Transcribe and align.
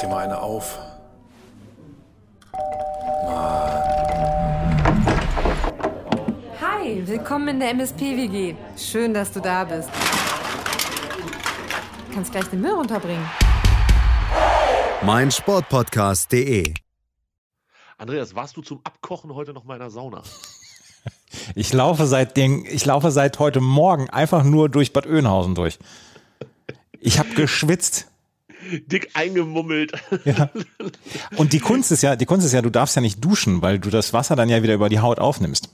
dir 0.00 0.08
mal 0.08 0.24
eine 0.24 0.40
auf. 0.40 0.78
Hi, 6.60 7.06
willkommen 7.06 7.48
in 7.48 7.60
der 7.60 7.70
MSP-WG. 7.70 8.54
Schön, 8.76 9.12
dass 9.12 9.32
du 9.32 9.40
da 9.40 9.64
bist. 9.64 9.90
Du 12.08 12.14
kannst 12.14 12.32
gleich 12.32 12.46
den 12.46 12.60
Müll 12.60 12.72
runterbringen. 12.72 13.28
mein 15.02 15.30
Sportpodcast.de. 15.30 16.74
Andreas, 17.98 18.34
warst 18.34 18.56
du 18.56 18.62
zum 18.62 18.80
Abkochen 18.84 19.34
heute 19.34 19.52
noch 19.52 19.64
mal 19.64 19.74
in 19.74 19.80
der 19.80 19.90
Sauna? 19.90 20.22
Ich 21.54 21.72
laufe 21.72 22.06
seit 22.06 22.36
den, 22.36 22.66
ich 22.66 22.84
laufe 22.86 23.12
seit 23.12 23.38
heute 23.38 23.60
Morgen 23.60 24.10
einfach 24.10 24.42
nur 24.42 24.68
durch 24.68 24.92
Bad 24.92 25.06
Oeynhausen 25.06 25.54
durch. 25.54 25.78
Ich 26.98 27.18
habe 27.18 27.30
geschwitzt. 27.30 28.09
Dick 28.70 29.10
eingemummelt. 29.14 29.92
Ja. 30.24 30.50
Und 31.36 31.52
die 31.52 31.60
Kunst 31.60 31.92
ist 31.92 32.02
ja, 32.02 32.16
die 32.16 32.26
Kunst 32.26 32.46
ist 32.46 32.52
ja, 32.52 32.62
du 32.62 32.70
darfst 32.70 32.96
ja 32.96 33.02
nicht 33.02 33.24
duschen, 33.24 33.62
weil 33.62 33.78
du 33.78 33.90
das 33.90 34.12
Wasser 34.12 34.36
dann 34.36 34.48
ja 34.48 34.62
wieder 34.62 34.74
über 34.74 34.88
die 34.88 35.00
Haut 35.00 35.18
aufnimmst. 35.18 35.68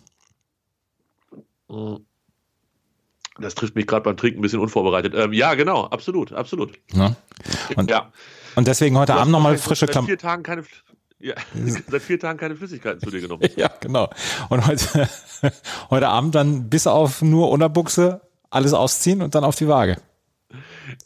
Das 3.38 3.54
trifft 3.54 3.74
mich 3.74 3.86
gerade 3.86 4.02
beim 4.02 4.16
Trinken 4.16 4.38
ein 4.38 4.42
bisschen 4.42 4.60
unvorbereitet. 4.60 5.14
Ähm, 5.14 5.32
ja, 5.32 5.54
genau, 5.54 5.84
absolut, 5.84 6.32
absolut. 6.32 6.78
Ne? 6.94 7.16
Und, 7.76 7.90
ja. 7.90 8.10
und 8.54 8.66
deswegen 8.66 8.96
heute 8.96 9.14
Abend 9.14 9.32
nochmal 9.32 9.58
frische 9.58 9.86
Klamotten. 9.86 10.08
vier 10.08 10.18
Tagen 10.18 10.42
keine, 10.42 10.64
ja, 11.18 11.34
seit 11.88 12.02
vier 12.02 12.18
Tagen 12.18 12.38
keine 12.38 12.56
Flüssigkeiten 12.56 13.00
zu 13.00 13.10
dir 13.10 13.20
genommen. 13.20 13.48
Ja, 13.56 13.70
genau. 13.80 14.08
Und 14.48 14.66
heute, 14.66 15.08
heute 15.90 16.08
Abend 16.08 16.34
dann 16.34 16.70
bis 16.70 16.86
auf 16.86 17.22
nur 17.22 17.50
Unterbuchse 17.50 18.22
alles 18.48 18.72
ausziehen 18.72 19.20
und 19.22 19.34
dann 19.34 19.44
auf 19.44 19.56
die 19.56 19.68
Waage. 19.68 19.96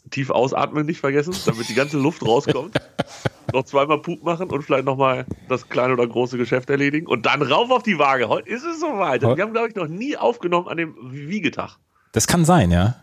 Tief 0.09 0.29
ausatmen 0.29 0.85
nicht 0.85 0.99
vergessen, 0.99 1.33
damit 1.45 1.69
die 1.69 1.73
ganze 1.73 1.97
Luft 1.97 2.25
rauskommt. 2.25 2.75
noch 3.53 3.63
zweimal 3.63 3.99
Pup 3.99 4.23
machen 4.23 4.49
und 4.49 4.61
vielleicht 4.63 4.85
nochmal 4.85 5.25
das 5.49 5.67
kleine 5.69 5.93
oder 5.93 6.07
große 6.07 6.37
Geschäft 6.37 6.69
erledigen 6.69 7.07
und 7.07 7.25
dann 7.25 7.41
rauf 7.41 7.69
auf 7.71 7.83
die 7.83 7.99
Waage. 7.99 8.29
Heute 8.29 8.49
ist 8.49 8.63
es 8.63 8.79
soweit. 8.79 9.21
Wir 9.21 9.29
haben, 9.29 9.53
glaube 9.53 9.69
ich, 9.69 9.75
noch 9.75 9.87
nie 9.87 10.15
aufgenommen 10.17 10.67
an 10.67 10.77
dem 10.77 10.95
Wiegetag. 11.11 11.77
Das 12.11 12.27
kann 12.27 12.45
sein, 12.45 12.71
ja. 12.71 12.95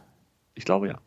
Ich 0.55 0.65
glaube 0.65 0.89
ja. 0.89 0.99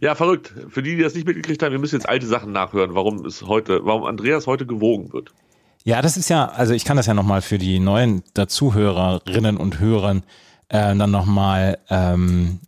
Ja, 0.00 0.14
verrückt. 0.14 0.52
Für 0.68 0.82
die, 0.82 0.96
die 0.96 1.02
das 1.02 1.14
nicht 1.14 1.26
mitgekriegt 1.26 1.62
haben, 1.62 1.72
wir 1.72 1.78
müssen 1.78 1.94
jetzt 1.94 2.08
alte 2.08 2.26
Sachen 2.26 2.52
nachhören, 2.52 2.94
warum 2.94 3.24
es 3.24 3.42
heute, 3.42 3.84
warum 3.84 4.04
Andreas 4.04 4.46
heute 4.46 4.66
gewogen 4.66 5.12
wird. 5.12 5.32
Ja, 5.84 6.02
das 6.02 6.16
ist 6.16 6.30
ja, 6.30 6.46
also 6.46 6.72
ich 6.72 6.84
kann 6.84 6.96
das 6.96 7.06
ja 7.06 7.14
nochmal 7.14 7.42
für 7.42 7.58
die 7.58 7.78
neuen 7.78 8.22
Dazuhörerinnen 8.34 9.56
und 9.56 9.78
Hörern 9.78 10.24
äh, 10.68 10.96
dann 10.96 11.10
nochmal 11.10 11.78
ähm, 11.90 12.60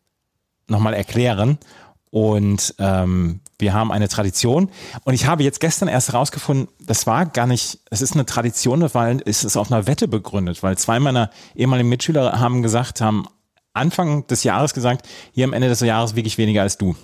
noch 0.69 0.81
mal 0.81 0.95
erklären. 0.95 1.59
Und 2.11 2.75
ähm, 2.78 3.41
wir 3.59 3.75
haben 3.75 3.92
eine 3.92 4.09
Tradition. 4.09 4.70
Und 5.05 5.14
ich 5.14 5.27
habe 5.27 5.42
jetzt 5.42 5.61
gestern 5.61 5.89
erst 5.89 6.12
herausgefunden, 6.12 6.69
das 6.81 7.06
war 7.06 7.27
gar 7.27 7.47
nicht, 7.47 7.81
es 7.91 8.00
ist 8.00 8.14
eine 8.14 8.27
Tradition, 8.27 8.89
weil 8.94 9.22
es 9.25 9.44
ist 9.44 9.56
auf 9.56 9.70
einer 9.70 9.87
Wette 9.87 10.09
begründet, 10.09 10.62
weil 10.62 10.78
zwei 10.78 11.00
meiner 11.00 11.31
ehemaligen 11.55 11.89
Mitschüler 11.89 12.39
haben 12.39 12.62
gesagt, 12.62 13.00
haben 13.00 13.27
Anfang 13.72 14.27
des 14.27 14.44
Jahres 14.44 14.72
gesagt, 14.72 15.06
hier 15.33 15.44
am 15.44 15.53
Ende 15.53 15.69
des 15.69 15.81
Jahres 15.81 16.14
wiege 16.17 16.27
ich 16.27 16.39
weniger 16.39 16.62
als 16.62 16.78
du. 16.78 16.97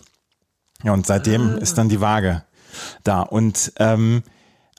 Ja, 0.83 0.93
und 0.93 1.07
seitdem 1.07 1.59
ist 1.59 1.79
dann 1.79 1.89
die 1.89 2.01
Waage 2.01 2.45
da. 3.05 3.21
Und 3.21 3.73
ähm, 3.79 4.23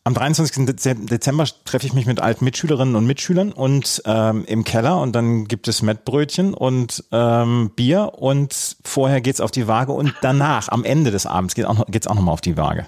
am 0.05 0.13
23. 0.13 0.65
Dez- 0.67 1.05
Dezember 1.05 1.45
treffe 1.65 1.87
ich 1.87 1.93
mich 1.93 2.05
mit 2.05 2.19
alten 2.19 2.43
Mitschülerinnen 2.43 2.95
und 2.95 3.05
Mitschülern 3.05 3.51
und 3.51 4.01
ähm, 4.05 4.43
im 4.45 4.63
Keller 4.63 4.99
und 4.99 5.13
dann 5.13 5.45
gibt 5.45 5.67
es 5.67 5.81
Mettbrötchen 5.81 6.53
und 6.53 7.03
ähm, 7.11 7.71
Bier 7.75 8.11
und 8.17 8.77
vorher 8.83 9.21
geht's 9.21 9.39
auf 9.41 9.51
die 9.51 9.67
Waage 9.67 9.93
und 9.93 10.13
danach, 10.21 10.67
am 10.69 10.83
Ende 10.83 11.11
des 11.11 11.25
Abends, 11.25 11.55
geht 11.55 11.65
auch 11.65 11.85
geht's 11.87 12.07
auch 12.07 12.15
nochmal 12.15 12.33
auf 12.33 12.41
die 12.41 12.57
Waage. 12.57 12.85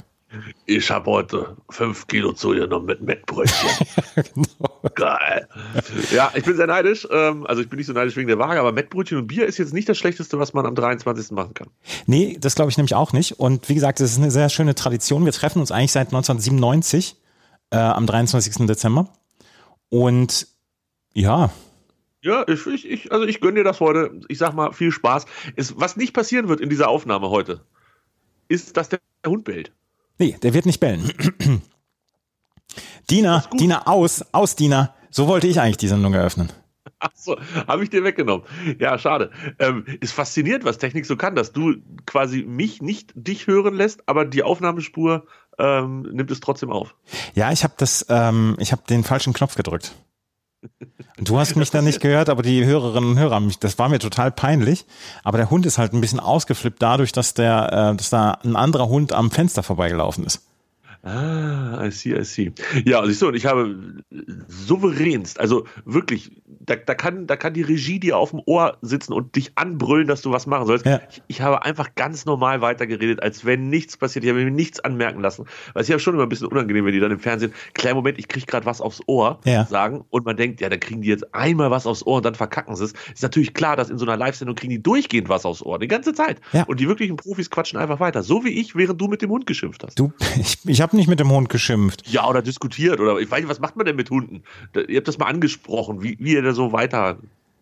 Ich 0.66 0.90
habe 0.90 1.12
heute 1.12 1.56
fünf 1.69 2.07
Kilo 2.07 2.34
zu 2.34 2.53
dir 2.53 2.68
noch 2.68 2.81
mit 2.81 3.01
Mettbrötchen. 3.01 3.69
Geil. 4.96 5.47
Ja, 6.12 6.31
ich 6.35 6.44
bin 6.44 6.56
sehr 6.56 6.68
neidisch. 6.68 7.07
Ähm, 7.12 7.46
also 7.46 7.62
ich 7.62 7.69
bin 7.69 7.78
nicht 7.78 7.88
so 7.88 7.94
neidisch 7.94 8.16
wegen 8.16 8.28
der 8.28 8.40
Waage, 8.40 8.59
aber 8.59 8.72
Mettbrötchen 8.72 9.18
und 9.18 9.28
Bier 9.28 9.46
ist 9.46 9.57
jetzt 9.57 9.73
nicht 9.73 9.88
das 9.88 9.97
Schlechteste, 9.97 10.40
was 10.40 10.53
man 10.53 10.66
am 10.66 10.75
23. 10.75 11.31
machen 11.31 11.53
kann. 11.53 11.68
Nee, 12.06 12.38
das 12.40 12.56
glaube 12.56 12.72
ich 12.72 12.78
nämlich 12.78 12.96
auch 12.96 13.13
nicht. 13.13 13.40
Und 13.40 13.69
wie 13.69 13.75
gesagt, 13.75 14.00
das 14.00 14.12
ist 14.12 14.18
eine 14.18 14.31
sehr 14.31 14.50
schöne 14.50 14.75
Tradition. 14.75 15.25
Wir 15.25 15.31
treffen 15.31 15.59
uns 15.59 15.72
eigentlich 15.72 15.91
seit 15.91 16.07
1997 16.07 17.16
äh, 17.72 17.78
am 17.78 18.07
23. 18.07 18.66
Dezember. 18.67 19.09
Und 19.90 20.47
ja, 21.13 21.52
Ja, 22.22 22.44
ich, 22.47 22.66
ich, 22.66 22.90
ich, 22.90 23.12
also 23.12 23.25
ich 23.25 23.40
gönne 23.40 23.59
dir 23.59 23.63
das 23.63 23.79
heute. 23.79 24.19
Ich 24.29 24.40
sag 24.40 24.53
mal, 24.53 24.73
viel 24.73 24.91
Spaß. 24.91 25.25
Es, 25.56 25.79
was 25.79 25.96
nicht 25.96 26.13
passieren 26.13 26.47
wird 26.47 26.59
in 26.59 26.69
dieser 26.69 26.90
Aufnahme 26.90 27.29
heute, 27.29 27.62
ist, 28.47 28.78
dass 28.78 28.90
der 28.90 29.00
Hund 29.25 29.44
bellt. 29.44 29.72
Nee, 30.17 30.37
der 30.41 30.53
wird 30.53 30.65
nicht 30.65 30.79
bellen. 30.79 31.11
Dina, 33.09 33.43
Dina, 33.53 33.85
aus, 33.87 34.25
aus, 34.31 34.55
Dina. 34.55 34.95
So 35.11 35.27
wollte 35.27 35.47
ich 35.47 35.59
eigentlich 35.59 35.77
die 35.77 35.87
Sendung 35.87 36.13
eröffnen. 36.13 36.51
Achso, 36.99 37.37
habe 37.67 37.83
ich 37.83 37.89
dir 37.89 38.03
weggenommen. 38.03 38.45
Ja, 38.79 38.97
schade. 38.97 39.31
Ähm, 39.59 39.85
ist 39.99 40.13
faszinierend, 40.13 40.65
was 40.65 40.77
Technik 40.77 41.05
so 41.05 41.15
kann, 41.15 41.35
dass 41.35 41.51
du 41.51 41.75
quasi 42.05 42.43
mich 42.43 42.81
nicht 42.81 43.11
dich 43.15 43.47
hören 43.47 43.75
lässt, 43.75 44.07
aber 44.07 44.25
die 44.25 44.43
Aufnahmespur 44.43 45.25
ähm, 45.59 46.01
nimmt 46.11 46.31
es 46.31 46.39
trotzdem 46.39 46.71
auf. 46.71 46.95
Ja, 47.33 47.51
ich 47.51 47.63
habe 47.63 47.73
das, 47.77 48.05
ähm, 48.09 48.55
ich 48.59 48.71
habe 48.71 48.83
den 48.89 49.03
falschen 49.03 49.33
Knopf 49.33 49.55
gedrückt. 49.55 49.93
Du 51.17 51.39
hast 51.39 51.55
mich 51.55 51.69
dann 51.71 51.85
nicht 51.85 52.01
gehört, 52.01 52.29
aber 52.29 52.43
die 52.43 52.65
Hörerinnen 52.65 53.11
und 53.11 53.19
Hörer 53.19 53.35
haben 53.35 53.47
mich. 53.47 53.59
Das 53.59 53.79
war 53.79 53.89
mir 53.89 53.99
total 53.99 54.31
peinlich. 54.31 54.85
Aber 55.23 55.37
der 55.37 55.49
Hund 55.49 55.65
ist 55.65 55.77
halt 55.77 55.93
ein 55.93 56.01
bisschen 56.01 56.19
ausgeflippt 56.19 56.81
dadurch, 56.81 57.11
dass 57.11 57.33
der, 57.33 57.91
äh, 57.93 57.95
dass 57.95 58.09
da 58.09 58.31
ein 58.43 58.55
anderer 58.55 58.89
Hund 58.89 59.13
am 59.13 59.31
Fenster 59.31 59.63
vorbeigelaufen 59.63 60.25
ist. 60.25 60.41
Ah, 61.05 61.85
I 61.85 61.91
see, 61.91 62.16
I 62.16 62.23
see. 62.23 62.51
Ja, 62.83 63.05
siehst 63.05 63.21
du, 63.21 63.27
und 63.27 63.35
ich 63.35 63.45
habe 63.45 63.75
souveränst, 64.47 65.39
also 65.39 65.66
wirklich, 65.85 66.41
da, 66.45 66.75
da, 66.75 66.95
kann, 66.95 67.27
da 67.27 67.35
kann 67.35 67.53
die 67.53 67.61
Regie 67.61 67.99
dir 67.99 68.17
auf 68.17 68.31
dem 68.31 68.41
Ohr 68.45 68.77
sitzen 68.81 69.13
und 69.13 69.35
dich 69.35 69.51
anbrüllen, 69.55 70.07
dass 70.07 70.21
du 70.23 70.31
was 70.31 70.47
machen 70.47 70.66
sollst. 70.66 70.85
Ja. 70.85 71.01
Ich, 71.09 71.21
ich 71.27 71.41
habe 71.41 71.63
einfach 71.63 71.93
ganz 71.95 72.25
normal 72.25 72.61
weitergeredet, 72.61 73.21
als 73.21 73.45
wenn 73.45 73.69
nichts 73.69 73.97
passiert. 73.97 74.25
Ich 74.25 74.29
habe 74.31 74.43
mir 74.43 74.49
nichts 74.49 74.79
anmerken 74.79 75.21
lassen. 75.21 75.45
Weil 75.73 75.81
es 75.81 75.88
ist 75.89 75.93
ja 75.93 75.99
schon 75.99 76.16
immer 76.16 76.23
ein 76.23 76.29
bisschen 76.29 76.47
unangenehm, 76.47 76.85
wenn 76.85 76.93
die 76.93 76.99
dann 76.99 77.11
im 77.11 77.19
Fernsehen, 77.19 77.53
kleinen 77.73 77.95
Moment, 77.97 78.17
ich 78.17 78.27
kriege 78.27 78.45
gerade 78.45 78.66
was 78.66 78.81
aufs 78.81 79.01
Ohr 79.07 79.39
Ja. 79.45 79.66
sagen 79.66 80.03
und 80.09 80.25
man 80.25 80.37
denkt, 80.37 80.59
ja, 80.61 80.69
dann 80.69 80.79
kriegen 80.79 81.01
die 81.01 81.09
jetzt 81.09 81.35
einmal 81.35 81.69
was 81.69 81.85
aufs 81.85 82.05
Ohr 82.05 82.17
und 82.17 82.25
dann 82.25 82.35
verkacken 82.35 82.75
sie 82.75 82.85
es. 82.85 82.93
Ist 83.13 83.22
natürlich 83.23 83.53
klar, 83.53 83.75
dass 83.75 83.89
in 83.91 83.97
so 83.99 84.05
einer 84.05 84.17
Live-Sendung 84.17 84.55
kriegen 84.55 84.72
die 84.72 84.81
durchgehend 84.81 85.29
was 85.29 85.45
aufs 85.45 85.61
Ohr, 85.61 85.77
die 85.77 85.87
ganze 85.87 86.13
Zeit. 86.13 86.41
Ja. 86.51 86.63
Und 86.63 86.79
die 86.79 86.87
wirklichen 86.87 87.16
Profis 87.16 87.49
quatschen 87.51 87.77
einfach 87.77 87.99
weiter. 87.99 88.23
So 88.23 88.43
wie 88.43 88.49
ich, 88.59 88.75
während 88.75 88.99
du 88.99 89.07
mit 89.07 89.22
dem 89.22 89.29
Hund 89.29 89.45
geschimpft 89.45 89.83
hast. 89.83 89.99
Du, 89.99 90.11
ich, 90.39 90.57
ich 90.66 90.81
habe 90.81 90.94
nicht 90.95 91.07
mit 91.07 91.19
dem 91.19 91.31
Hund 91.31 91.50
geschimpft. 91.50 92.07
Ja, 92.07 92.28
oder 92.28 92.41
diskutiert 92.41 93.00
oder 93.00 93.17
ich 93.19 93.29
weiß 93.29 93.39
nicht, 93.41 93.50
was 93.50 93.59
macht 93.59 93.75
man 93.75 93.85
denn 93.85 93.95
mit 93.95 94.09
Hunden? 94.09 94.44
Ihr 94.88 94.97
habt 94.97 95.07
das 95.07 95.17
mal 95.17 95.28
angesprochen, 95.28 96.01
wie, 96.01 96.17
wie 96.19 96.35
er 96.35 96.41
da 96.41 96.53
so 96.53 96.72
weiter 96.72 97.17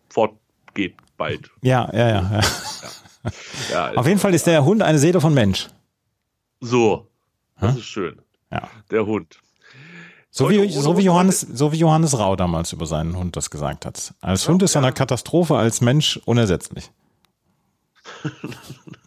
fortgeht 0.08 0.94
bald. 1.16 1.50
Ja, 1.62 1.88
ja, 1.92 2.08
ja. 2.08 2.30
ja. 2.32 2.40
Ja, 3.72 3.92
Auf 3.94 4.06
jeden 4.06 4.18
Fall 4.18 4.34
ist 4.34 4.46
der 4.46 4.64
Hund 4.64 4.82
eine 4.82 4.98
Seele 4.98 5.20
von 5.20 5.32
Mensch. 5.34 5.68
so. 6.60 7.08
Das 7.60 7.74
Hä? 7.74 7.78
ist 7.78 7.86
schön. 7.86 8.18
Ja. 8.50 8.68
Der 8.90 9.06
Hund. 9.06 9.38
So 10.30 10.50
wie, 10.50 10.68
so 10.68 10.98
wie 10.98 11.02
Johannes, 11.02 11.40
so 11.40 11.70
wie 11.72 11.78
Johannes 11.78 12.18
Rau 12.18 12.34
damals 12.36 12.72
über 12.72 12.86
seinen 12.86 13.16
Hund 13.16 13.36
das 13.36 13.48
gesagt 13.50 13.86
hat. 13.86 14.12
Als 14.20 14.48
Hund 14.48 14.62
ist 14.64 14.74
er 14.74 14.82
eine 14.82 14.92
Katastrophe, 14.92 15.56
als 15.56 15.80
Mensch 15.80 16.20
unersetzlich. 16.26 16.90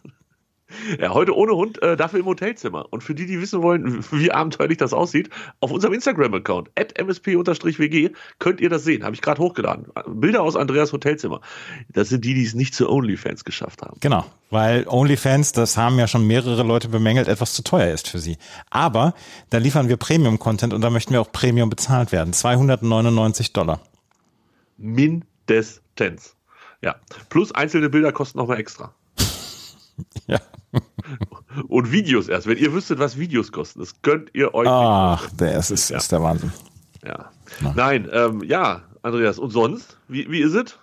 Ja, 1.00 1.14
heute 1.14 1.34
ohne 1.36 1.52
Hund, 1.52 1.82
äh, 1.82 1.96
dafür 1.96 2.20
im 2.20 2.26
Hotelzimmer. 2.26 2.86
Und 2.90 3.02
für 3.02 3.14
die, 3.14 3.26
die 3.26 3.40
wissen 3.40 3.62
wollen, 3.62 4.04
wie 4.12 4.30
abenteuerlich 4.30 4.78
das 4.78 4.92
aussieht, 4.92 5.30
auf 5.60 5.70
unserem 5.70 5.94
Instagram-Account, 5.94 6.70
msp-wg, 6.76 8.12
könnt 8.38 8.60
ihr 8.60 8.70
das 8.70 8.84
sehen. 8.84 9.04
Habe 9.04 9.14
ich 9.14 9.22
gerade 9.22 9.40
hochgeladen. 9.40 9.86
Bilder 10.06 10.42
aus 10.42 10.56
Andreas 10.56 10.92
Hotelzimmer. 10.92 11.40
Das 11.88 12.08
sind 12.08 12.24
die, 12.24 12.34
die 12.34 12.44
es 12.44 12.54
nicht 12.54 12.74
zu 12.74 12.88
OnlyFans 12.88 13.44
geschafft 13.44 13.82
haben. 13.82 13.98
Genau, 14.00 14.24
weil 14.50 14.86
OnlyFans, 14.88 15.52
das 15.52 15.76
haben 15.76 15.98
ja 15.98 16.08
schon 16.08 16.26
mehrere 16.26 16.62
Leute 16.62 16.88
bemängelt, 16.88 17.28
etwas 17.28 17.54
zu 17.54 17.62
teuer 17.62 17.92
ist 17.92 18.08
für 18.08 18.18
sie. 18.18 18.38
Aber 18.70 19.14
da 19.50 19.58
liefern 19.58 19.88
wir 19.88 19.96
Premium-Content 19.96 20.72
und 20.72 20.80
da 20.80 20.90
möchten 20.90 21.12
wir 21.12 21.20
auch 21.20 21.32
Premium 21.32 21.70
bezahlt 21.70 22.12
werden. 22.12 22.32
299 22.32 23.52
Dollar. 23.52 23.80
Mindestens. 24.76 26.34
Ja. 26.80 26.96
Plus 27.28 27.52
einzelne 27.52 27.90
Bilder 27.90 28.12
kosten 28.12 28.38
nochmal 28.38 28.58
extra. 28.58 28.94
Ja. 30.28 30.38
Und 31.68 31.92
Videos 31.92 32.28
erst. 32.28 32.46
Wenn 32.46 32.58
ihr 32.58 32.72
wüsstet, 32.72 32.98
was 32.98 33.18
Videos 33.18 33.52
kosten, 33.52 33.80
das 33.80 34.02
könnt 34.02 34.30
ihr 34.34 34.54
euch 34.54 34.68
Ach, 34.68 35.28
der 35.30 35.58
ist, 35.58 35.70
ist, 35.70 35.90
ist 35.90 36.12
der 36.12 36.22
Wahnsinn. 36.22 36.52
Ja. 37.04 37.30
Nein, 37.74 38.08
ähm, 38.12 38.42
ja, 38.42 38.82
Andreas. 39.02 39.38
Und 39.38 39.50
sonst? 39.50 39.96
Wie, 40.08 40.30
wie 40.30 40.40
ist 40.40 40.54
es? 40.54 40.78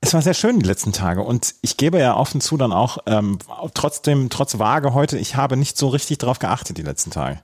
Es 0.00 0.14
war 0.14 0.22
sehr 0.22 0.34
schön 0.34 0.58
die 0.58 0.66
letzten 0.66 0.92
Tage 0.92 1.22
und 1.22 1.54
ich 1.62 1.76
gebe 1.76 2.00
ja 2.00 2.16
offen 2.16 2.40
zu 2.40 2.56
dann 2.56 2.72
auch, 2.72 2.98
ähm, 3.06 3.38
trotzdem, 3.72 4.30
trotz 4.30 4.58
Waage 4.58 4.94
heute, 4.94 5.16
ich 5.16 5.36
habe 5.36 5.56
nicht 5.56 5.78
so 5.78 5.88
richtig 5.88 6.18
darauf 6.18 6.40
geachtet 6.40 6.76
die 6.76 6.82
letzten 6.82 7.12
Tage. 7.12 7.40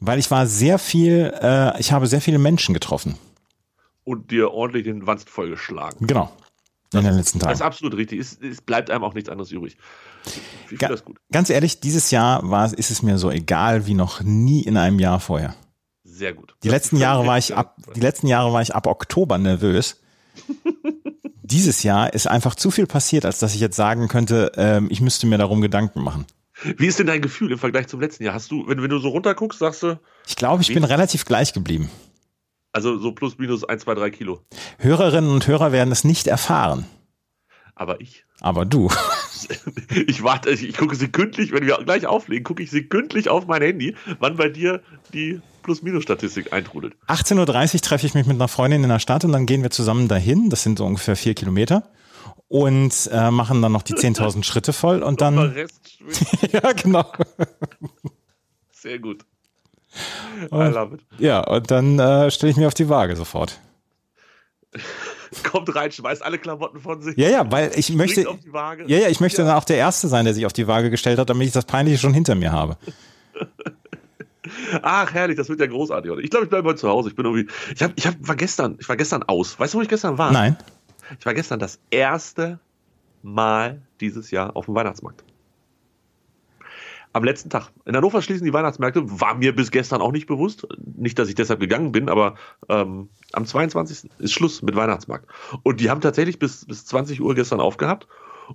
Weil 0.00 0.18
ich 0.18 0.30
war 0.30 0.46
sehr 0.46 0.78
viel, 0.80 1.32
äh, 1.40 1.78
ich 1.80 1.92
habe 1.92 2.08
sehr 2.08 2.20
viele 2.20 2.38
Menschen 2.38 2.74
getroffen. 2.74 3.16
Und 4.02 4.32
dir 4.32 4.52
ordentlich 4.52 4.84
den 4.84 5.06
Wanst 5.06 5.30
vollgeschlagen. 5.30 6.06
Genau. 6.06 6.32
in 6.92 7.04
den 7.04 7.14
letzten 7.14 7.38
Tagen. 7.38 7.50
Das 7.50 7.60
ist 7.60 7.64
absolut 7.66 7.96
richtig. 7.96 8.18
Es, 8.18 8.38
es 8.40 8.60
bleibt 8.60 8.90
einem 8.90 9.04
auch 9.04 9.14
nichts 9.14 9.28
anderes 9.28 9.52
übrig. 9.52 9.76
Ich 10.70 10.78
finde 10.78 10.88
das 10.88 11.04
gut. 11.04 11.18
Ganz 11.32 11.50
ehrlich, 11.50 11.80
dieses 11.80 12.10
Jahr 12.10 12.48
war, 12.48 12.72
ist 12.72 12.90
es 12.90 13.02
mir 13.02 13.18
so 13.18 13.30
egal 13.30 13.86
wie 13.86 13.94
noch 13.94 14.20
nie 14.22 14.62
in 14.62 14.76
einem 14.76 14.98
Jahr 14.98 15.20
vorher. 15.20 15.54
Sehr 16.04 16.34
gut. 16.34 16.54
Die 16.62 16.68
letzten 16.68 16.96
Jahre 16.96 17.26
war 17.26 17.38
ich 17.38 17.54
ab, 17.54 17.76
die 17.94 18.00
letzten 18.00 18.26
Jahre 18.26 18.52
war 18.52 18.62
ich 18.62 18.74
ab 18.74 18.86
Oktober 18.86 19.38
nervös. 19.38 20.00
Dieses 21.42 21.82
Jahr 21.82 22.12
ist 22.12 22.26
einfach 22.26 22.54
zu 22.54 22.70
viel 22.70 22.86
passiert, 22.86 23.24
als 23.24 23.38
dass 23.38 23.54
ich 23.54 23.60
jetzt 23.60 23.76
sagen 23.76 24.08
könnte, 24.08 24.52
ähm, 24.56 24.88
ich 24.90 25.00
müsste 25.00 25.26
mir 25.26 25.38
darum 25.38 25.60
Gedanken 25.60 26.02
machen. 26.02 26.26
Wie 26.76 26.86
ist 26.86 26.98
denn 26.98 27.06
dein 27.06 27.22
Gefühl 27.22 27.52
im 27.52 27.58
Vergleich 27.58 27.86
zum 27.86 28.00
letzten 28.00 28.24
Jahr? 28.24 28.34
Hast 28.34 28.50
du, 28.50 28.66
wenn, 28.66 28.82
wenn 28.82 28.90
du 28.90 28.98
so 28.98 29.08
runterguckst, 29.08 29.58
sagst 29.60 29.82
du, 29.84 29.98
Ich 30.26 30.36
glaube, 30.36 30.60
ich 30.62 30.74
bin 30.74 30.84
relativ 30.84 31.24
gleich 31.24 31.52
geblieben. 31.52 31.88
also 32.72 32.98
so 32.98 33.12
plus 33.12 33.38
minus 33.38 33.64
1, 33.64 33.84
2, 33.84 33.94
3 33.94 34.10
Kilo. 34.10 34.40
Hörerinnen 34.78 35.30
und 35.30 35.46
Hörer 35.46 35.72
werden 35.72 35.92
es 35.92 36.04
nicht 36.04 36.26
erfahren. 36.26 36.86
Aber 37.78 38.00
ich. 38.00 38.24
Aber 38.40 38.64
du. 38.66 38.90
Ich 40.08 40.24
warte, 40.24 40.50
ich, 40.50 40.68
ich 40.68 40.76
gucke 40.76 40.96
sekündlich, 40.96 41.52
wenn 41.52 41.64
wir 41.64 41.76
gleich 41.76 42.06
auflegen, 42.06 42.42
gucke 42.42 42.60
ich 42.60 42.70
sekündlich 42.70 43.28
auf 43.28 43.46
mein 43.46 43.62
Handy, 43.62 43.94
wann 44.18 44.36
bei 44.36 44.48
dir 44.48 44.82
die 45.14 45.40
Plus-Minus-Statistik 45.62 46.52
eintrudelt. 46.52 46.96
18.30 47.06 47.74
Uhr 47.74 47.80
treffe 47.80 48.04
ich 48.04 48.14
mich 48.14 48.26
mit 48.26 48.34
einer 48.34 48.48
Freundin 48.48 48.82
in 48.82 48.88
der 48.88 48.98
Stadt 48.98 49.24
und 49.24 49.30
dann 49.30 49.46
gehen 49.46 49.62
wir 49.62 49.70
zusammen 49.70 50.08
dahin. 50.08 50.50
Das 50.50 50.64
sind 50.64 50.78
so 50.78 50.84
ungefähr 50.84 51.14
vier 51.14 51.34
Kilometer. 51.34 51.88
Und 52.48 53.08
äh, 53.12 53.30
machen 53.30 53.62
dann 53.62 53.70
noch 53.70 53.82
die 53.82 53.94
10.000 53.94 54.42
Schritte 54.42 54.72
voll 54.72 55.04
und 55.04 55.20
dann. 55.20 55.38
Rest 55.38 55.98
ja, 56.52 56.72
genau. 56.72 57.10
Sehr 58.72 58.98
gut. 58.98 59.24
I 60.42 60.46
love 60.50 60.96
it. 60.96 61.00
Ja, 61.18 61.46
und 61.46 61.70
dann 61.70 61.98
äh, 62.00 62.30
stelle 62.32 62.50
ich 62.50 62.56
mich 62.56 62.66
auf 62.66 62.74
die 62.74 62.88
Waage 62.88 63.14
sofort. 63.14 63.60
Kommt 65.50 65.74
rein, 65.74 65.92
schmeißt 65.92 66.22
alle 66.22 66.38
Klamotten 66.38 66.80
von 66.80 67.02
sich. 67.02 67.16
Ja, 67.16 67.28
ja, 67.28 67.50
weil 67.50 67.72
ich 67.74 67.92
möchte. 67.92 68.22
Ja, 68.22 68.74
ja, 68.86 69.08
ich 69.08 69.20
möchte 69.20 69.42
dann 69.42 69.56
auch 69.56 69.64
der 69.64 69.76
Erste 69.76 70.08
sein, 70.08 70.24
der 70.24 70.34
sich 70.34 70.46
auf 70.46 70.52
die 70.52 70.66
Waage 70.66 70.90
gestellt 70.90 71.18
hat, 71.18 71.30
damit 71.30 71.46
ich 71.46 71.52
das 71.52 71.64
Peinliche 71.64 71.98
schon 71.98 72.14
hinter 72.14 72.34
mir 72.34 72.52
habe. 72.52 72.76
Ach, 74.82 75.12
herrlich, 75.12 75.36
das 75.36 75.48
wird 75.48 75.60
ja 75.60 75.66
großartig. 75.66 76.10
Oder? 76.10 76.22
Ich 76.22 76.30
glaube, 76.30 76.44
ich 76.44 76.50
bleibe 76.50 76.68
heute 76.68 76.78
zu 76.78 76.88
Hause. 76.88 77.10
Ich 77.10 77.16
bin 77.16 77.24
irgendwie. 77.24 77.52
Ich, 77.74 77.82
hab, 77.82 77.92
ich 77.96 78.06
hab, 78.06 78.14
war 78.20 78.36
gestern, 78.36 78.76
ich 78.80 78.88
war 78.88 78.96
gestern 78.96 79.22
aus. 79.22 79.58
Weißt 79.58 79.74
du, 79.74 79.78
wo 79.78 79.82
ich 79.82 79.88
gestern 79.88 80.18
war? 80.18 80.32
Nein. 80.32 80.56
Ich 81.18 81.26
war 81.26 81.34
gestern 81.34 81.58
das 81.58 81.78
erste 81.90 82.58
Mal 83.22 83.82
dieses 84.00 84.30
Jahr 84.30 84.56
auf 84.56 84.66
dem 84.66 84.74
Weihnachtsmarkt. 84.74 85.24
Am 87.12 87.24
letzten 87.24 87.50
Tag. 87.50 87.70
In 87.84 87.96
Hannover 87.96 88.22
schließen 88.22 88.44
die 88.44 88.52
Weihnachtsmärkte. 88.52 89.02
War 89.20 89.34
mir 89.34 89.54
bis 89.54 89.70
gestern 89.70 90.00
auch 90.00 90.12
nicht 90.12 90.26
bewusst. 90.26 90.66
Nicht, 90.96 91.18
dass 91.18 91.28
ich 91.28 91.34
deshalb 91.34 91.60
gegangen 91.60 91.90
bin, 91.92 92.08
aber 92.08 92.34
ähm, 92.68 93.08
am 93.32 93.44
22. 93.46 94.10
ist 94.18 94.32
Schluss 94.32 94.62
mit 94.62 94.74
Weihnachtsmarkt. 94.76 95.28
Und 95.62 95.80
die 95.80 95.90
haben 95.90 96.00
tatsächlich 96.00 96.38
bis, 96.38 96.64
bis 96.64 96.86
20 96.86 97.20
Uhr 97.20 97.34
gestern 97.34 97.60
aufgehabt. 97.60 98.06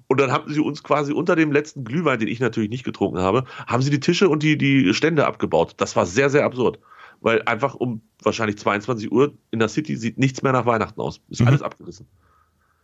Und 0.07 0.19
dann 0.19 0.31
haben 0.31 0.51
sie 0.51 0.59
uns 0.59 0.81
quasi 0.81 1.13
unter 1.13 1.35
dem 1.35 1.51
letzten 1.51 1.83
Glühwein, 1.83 2.17
den 2.19 2.27
ich 2.27 2.39
natürlich 2.39 2.69
nicht 2.71 2.83
getrunken 2.83 3.19
habe, 3.19 3.43
haben 3.67 3.83
sie 3.83 3.91
die 3.91 3.99
Tische 3.99 4.27
und 4.27 4.41
die, 4.41 4.57
die 4.57 4.93
Stände 4.93 5.27
abgebaut. 5.27 5.75
Das 5.77 5.95
war 5.95 6.05
sehr, 6.07 6.29
sehr 6.31 6.45
absurd. 6.45 6.79
Weil 7.21 7.43
einfach 7.43 7.75
um 7.75 8.01
wahrscheinlich 8.23 8.57
22 8.57 9.11
Uhr 9.11 9.33
in 9.51 9.59
der 9.59 9.69
City 9.69 9.95
sieht 9.95 10.17
nichts 10.17 10.41
mehr 10.41 10.51
nach 10.51 10.65
Weihnachten 10.65 10.99
aus. 10.99 11.21
Ist 11.29 11.41
Mhm. 11.41 11.47
alles 11.47 11.61
abgerissen. 11.61 12.07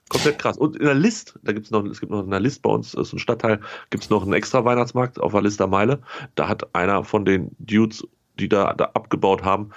Komplett 0.10 0.40
krass. 0.40 0.58
Und 0.58 0.76
in 0.76 0.86
der 0.86 0.96
List, 0.96 1.40
da 1.44 1.52
gibt's 1.52 1.72
noch, 1.72 1.84
es 1.86 2.00
gibt 2.00 2.12
noch 2.12 2.24
in 2.24 2.32
der 2.32 2.40
List 2.40 2.62
bei 2.62 2.70
uns, 2.72 2.92
das 2.94 3.08
ist 3.10 3.14
ein 3.14 3.20
Stadtteil, 3.20 3.60
gibt's 3.90 4.10
noch 4.10 4.24
einen 4.24 4.34
extra 4.34 4.66
Weihnachtsmarkt 4.66 5.20
auf 5.20 5.34
der 5.34 5.42
Lister 5.42 5.68
Meile. 5.68 6.02
Da 6.36 6.48
hat 6.48 6.74
einer 6.76 7.04
von 7.04 7.26
den 7.26 7.56
Dudes, 7.60 8.04
die 8.40 8.50
da, 8.50 8.74
da 8.74 8.86
abgebaut 8.94 9.44
haben, 9.44 9.70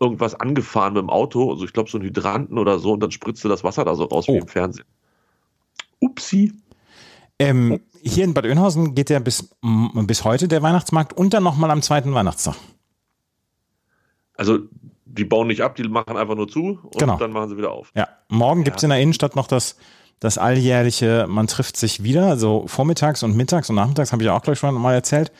irgendwas 0.00 0.34
angefahren 0.34 0.94
mit 0.94 1.02
dem 1.02 1.10
Auto, 1.10 1.50
also 1.50 1.64
ich 1.64 1.72
glaube 1.72 1.90
so 1.90 1.98
einen 1.98 2.06
Hydranten 2.06 2.58
oder 2.58 2.78
so, 2.78 2.92
und 2.92 3.00
dann 3.00 3.10
spritzte 3.10 3.48
das 3.48 3.64
Wasser 3.64 3.84
da 3.84 3.94
so 3.94 4.04
raus 4.04 4.26
Oh. 4.28 4.34
wie 4.34 4.38
im 4.38 4.48
Fernsehen. 4.48 4.84
Upsi. 6.00 6.52
Ähm, 7.38 7.80
hier 8.02 8.24
in 8.24 8.34
Bad 8.34 8.44
Oeynhausen 8.46 8.94
geht 8.94 9.10
ja 9.10 9.18
bis, 9.18 9.48
bis 9.62 10.24
heute 10.24 10.48
der 10.48 10.62
Weihnachtsmarkt 10.62 11.12
und 11.16 11.34
dann 11.34 11.42
nochmal 11.42 11.70
am 11.70 11.82
zweiten 11.82 12.12
Weihnachtstag. 12.14 12.56
Also 14.36 14.58
die 15.04 15.24
bauen 15.24 15.46
nicht 15.48 15.60
ab, 15.60 15.76
die 15.76 15.82
machen 15.84 16.16
einfach 16.16 16.34
nur 16.34 16.48
zu 16.48 16.78
und 16.82 16.98
Genau. 16.98 17.16
dann 17.18 17.32
machen 17.32 17.50
sie 17.50 17.56
wieder 17.56 17.70
auf. 17.72 17.90
Ja, 17.94 18.08
morgen 18.28 18.64
gibt's 18.64 18.82
in 18.82 18.90
der 18.90 18.98
Innenstadt 19.00 19.36
noch 19.36 19.46
das, 19.46 19.76
das 20.20 20.38
alljährliche, 20.38 21.26
man 21.28 21.46
trifft 21.48 21.76
sich 21.76 22.02
wieder, 22.02 22.26
also 22.28 22.64
vormittags 22.66 23.22
und 23.22 23.36
mittags 23.36 23.68
und 23.68 23.76
nachmittags, 23.76 24.12
habe 24.12 24.22
ich 24.22 24.30
auch 24.30 24.42
gleich 24.42 24.58
schon 24.58 24.74
mal 24.74 24.94
erzählt, 24.94 25.30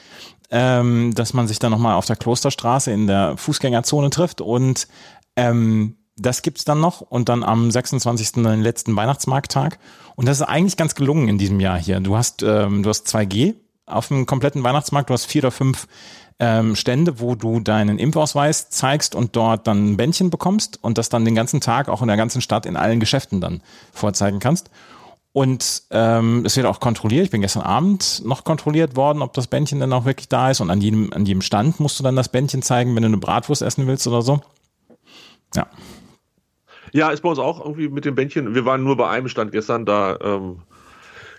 ähm, 0.52 1.14
dass 1.14 1.32
man 1.32 1.48
sich 1.48 1.58
dann 1.58 1.72
nochmal 1.72 1.94
auf 1.94 2.06
der 2.06 2.16
Klosterstraße 2.16 2.92
in 2.92 3.06
der 3.06 3.36
Fußgängerzone 3.38 4.10
trifft 4.10 4.42
und 4.42 4.86
ähm, 5.34 5.96
das 6.16 6.42
gibt's 6.42 6.64
dann 6.64 6.78
noch 6.78 7.00
und 7.00 7.30
dann 7.30 7.42
am 7.42 7.70
26. 7.70 8.32
den 8.32 8.60
letzten 8.60 8.94
Weihnachtsmarkttag. 8.94 9.78
Und 10.14 10.28
das 10.28 10.40
ist 10.40 10.46
eigentlich 10.46 10.76
ganz 10.76 10.94
gelungen 10.94 11.26
in 11.28 11.38
diesem 11.38 11.58
Jahr 11.58 11.78
hier. 11.78 12.00
Du 12.00 12.16
hast, 12.16 12.42
ähm, 12.42 12.82
du 12.82 12.90
hast 12.90 13.08
2G 13.08 13.54
auf 13.86 14.08
dem 14.08 14.26
kompletten 14.26 14.62
Weihnachtsmarkt, 14.62 15.08
du 15.08 15.14
hast 15.14 15.24
vier 15.24 15.42
oder 15.42 15.50
fünf 15.50 15.88
ähm, 16.38 16.76
Stände, 16.76 17.18
wo 17.18 17.34
du 17.34 17.60
deinen 17.60 17.98
Impfausweis 17.98 18.68
zeigst 18.68 19.14
und 19.14 19.36
dort 19.36 19.66
dann 19.66 19.92
ein 19.92 19.96
Bändchen 19.96 20.28
bekommst 20.28 20.78
und 20.82 20.98
das 20.98 21.08
dann 21.08 21.24
den 21.24 21.34
ganzen 21.34 21.62
Tag 21.62 21.88
auch 21.88 22.02
in 22.02 22.08
der 22.08 22.18
ganzen 22.18 22.42
Stadt 22.42 22.66
in 22.66 22.76
allen 22.76 23.00
Geschäften 23.00 23.40
dann 23.40 23.62
vorzeigen 23.92 24.38
kannst. 24.38 24.70
Und 25.32 25.84
ähm, 25.90 26.44
es 26.44 26.56
wird 26.56 26.66
auch 26.66 26.78
kontrolliert. 26.78 27.24
Ich 27.24 27.30
bin 27.30 27.40
gestern 27.40 27.62
Abend 27.62 28.22
noch 28.24 28.44
kontrolliert 28.44 28.96
worden, 28.96 29.22
ob 29.22 29.32
das 29.32 29.46
Bändchen 29.46 29.80
dann 29.80 29.92
auch 29.92 30.04
wirklich 30.04 30.28
da 30.28 30.50
ist. 30.50 30.60
Und 30.60 30.68
an 30.70 30.80
jedem, 30.80 31.10
an 31.12 31.24
jedem 31.24 31.40
Stand 31.40 31.80
musst 31.80 31.98
du 31.98 32.04
dann 32.04 32.16
das 32.16 32.28
Bändchen 32.28 32.60
zeigen, 32.60 32.94
wenn 32.94 33.02
du 33.02 33.08
eine 33.08 33.16
Bratwurst 33.16 33.62
essen 33.62 33.86
willst 33.86 34.06
oder 34.06 34.20
so. 34.20 34.40
Ja. 35.54 35.66
Ja, 36.92 37.10
ist 37.10 37.22
bei 37.22 37.30
uns 37.30 37.38
auch 37.38 37.60
irgendwie 37.60 37.88
mit 37.88 38.04
dem 38.04 38.14
Bändchen. 38.14 38.54
Wir 38.54 38.66
waren 38.66 38.84
nur 38.84 38.98
bei 38.98 39.08
einem 39.08 39.28
Stand 39.28 39.52
gestern, 39.52 39.86
da 39.86 40.18
ähm, 40.22 40.58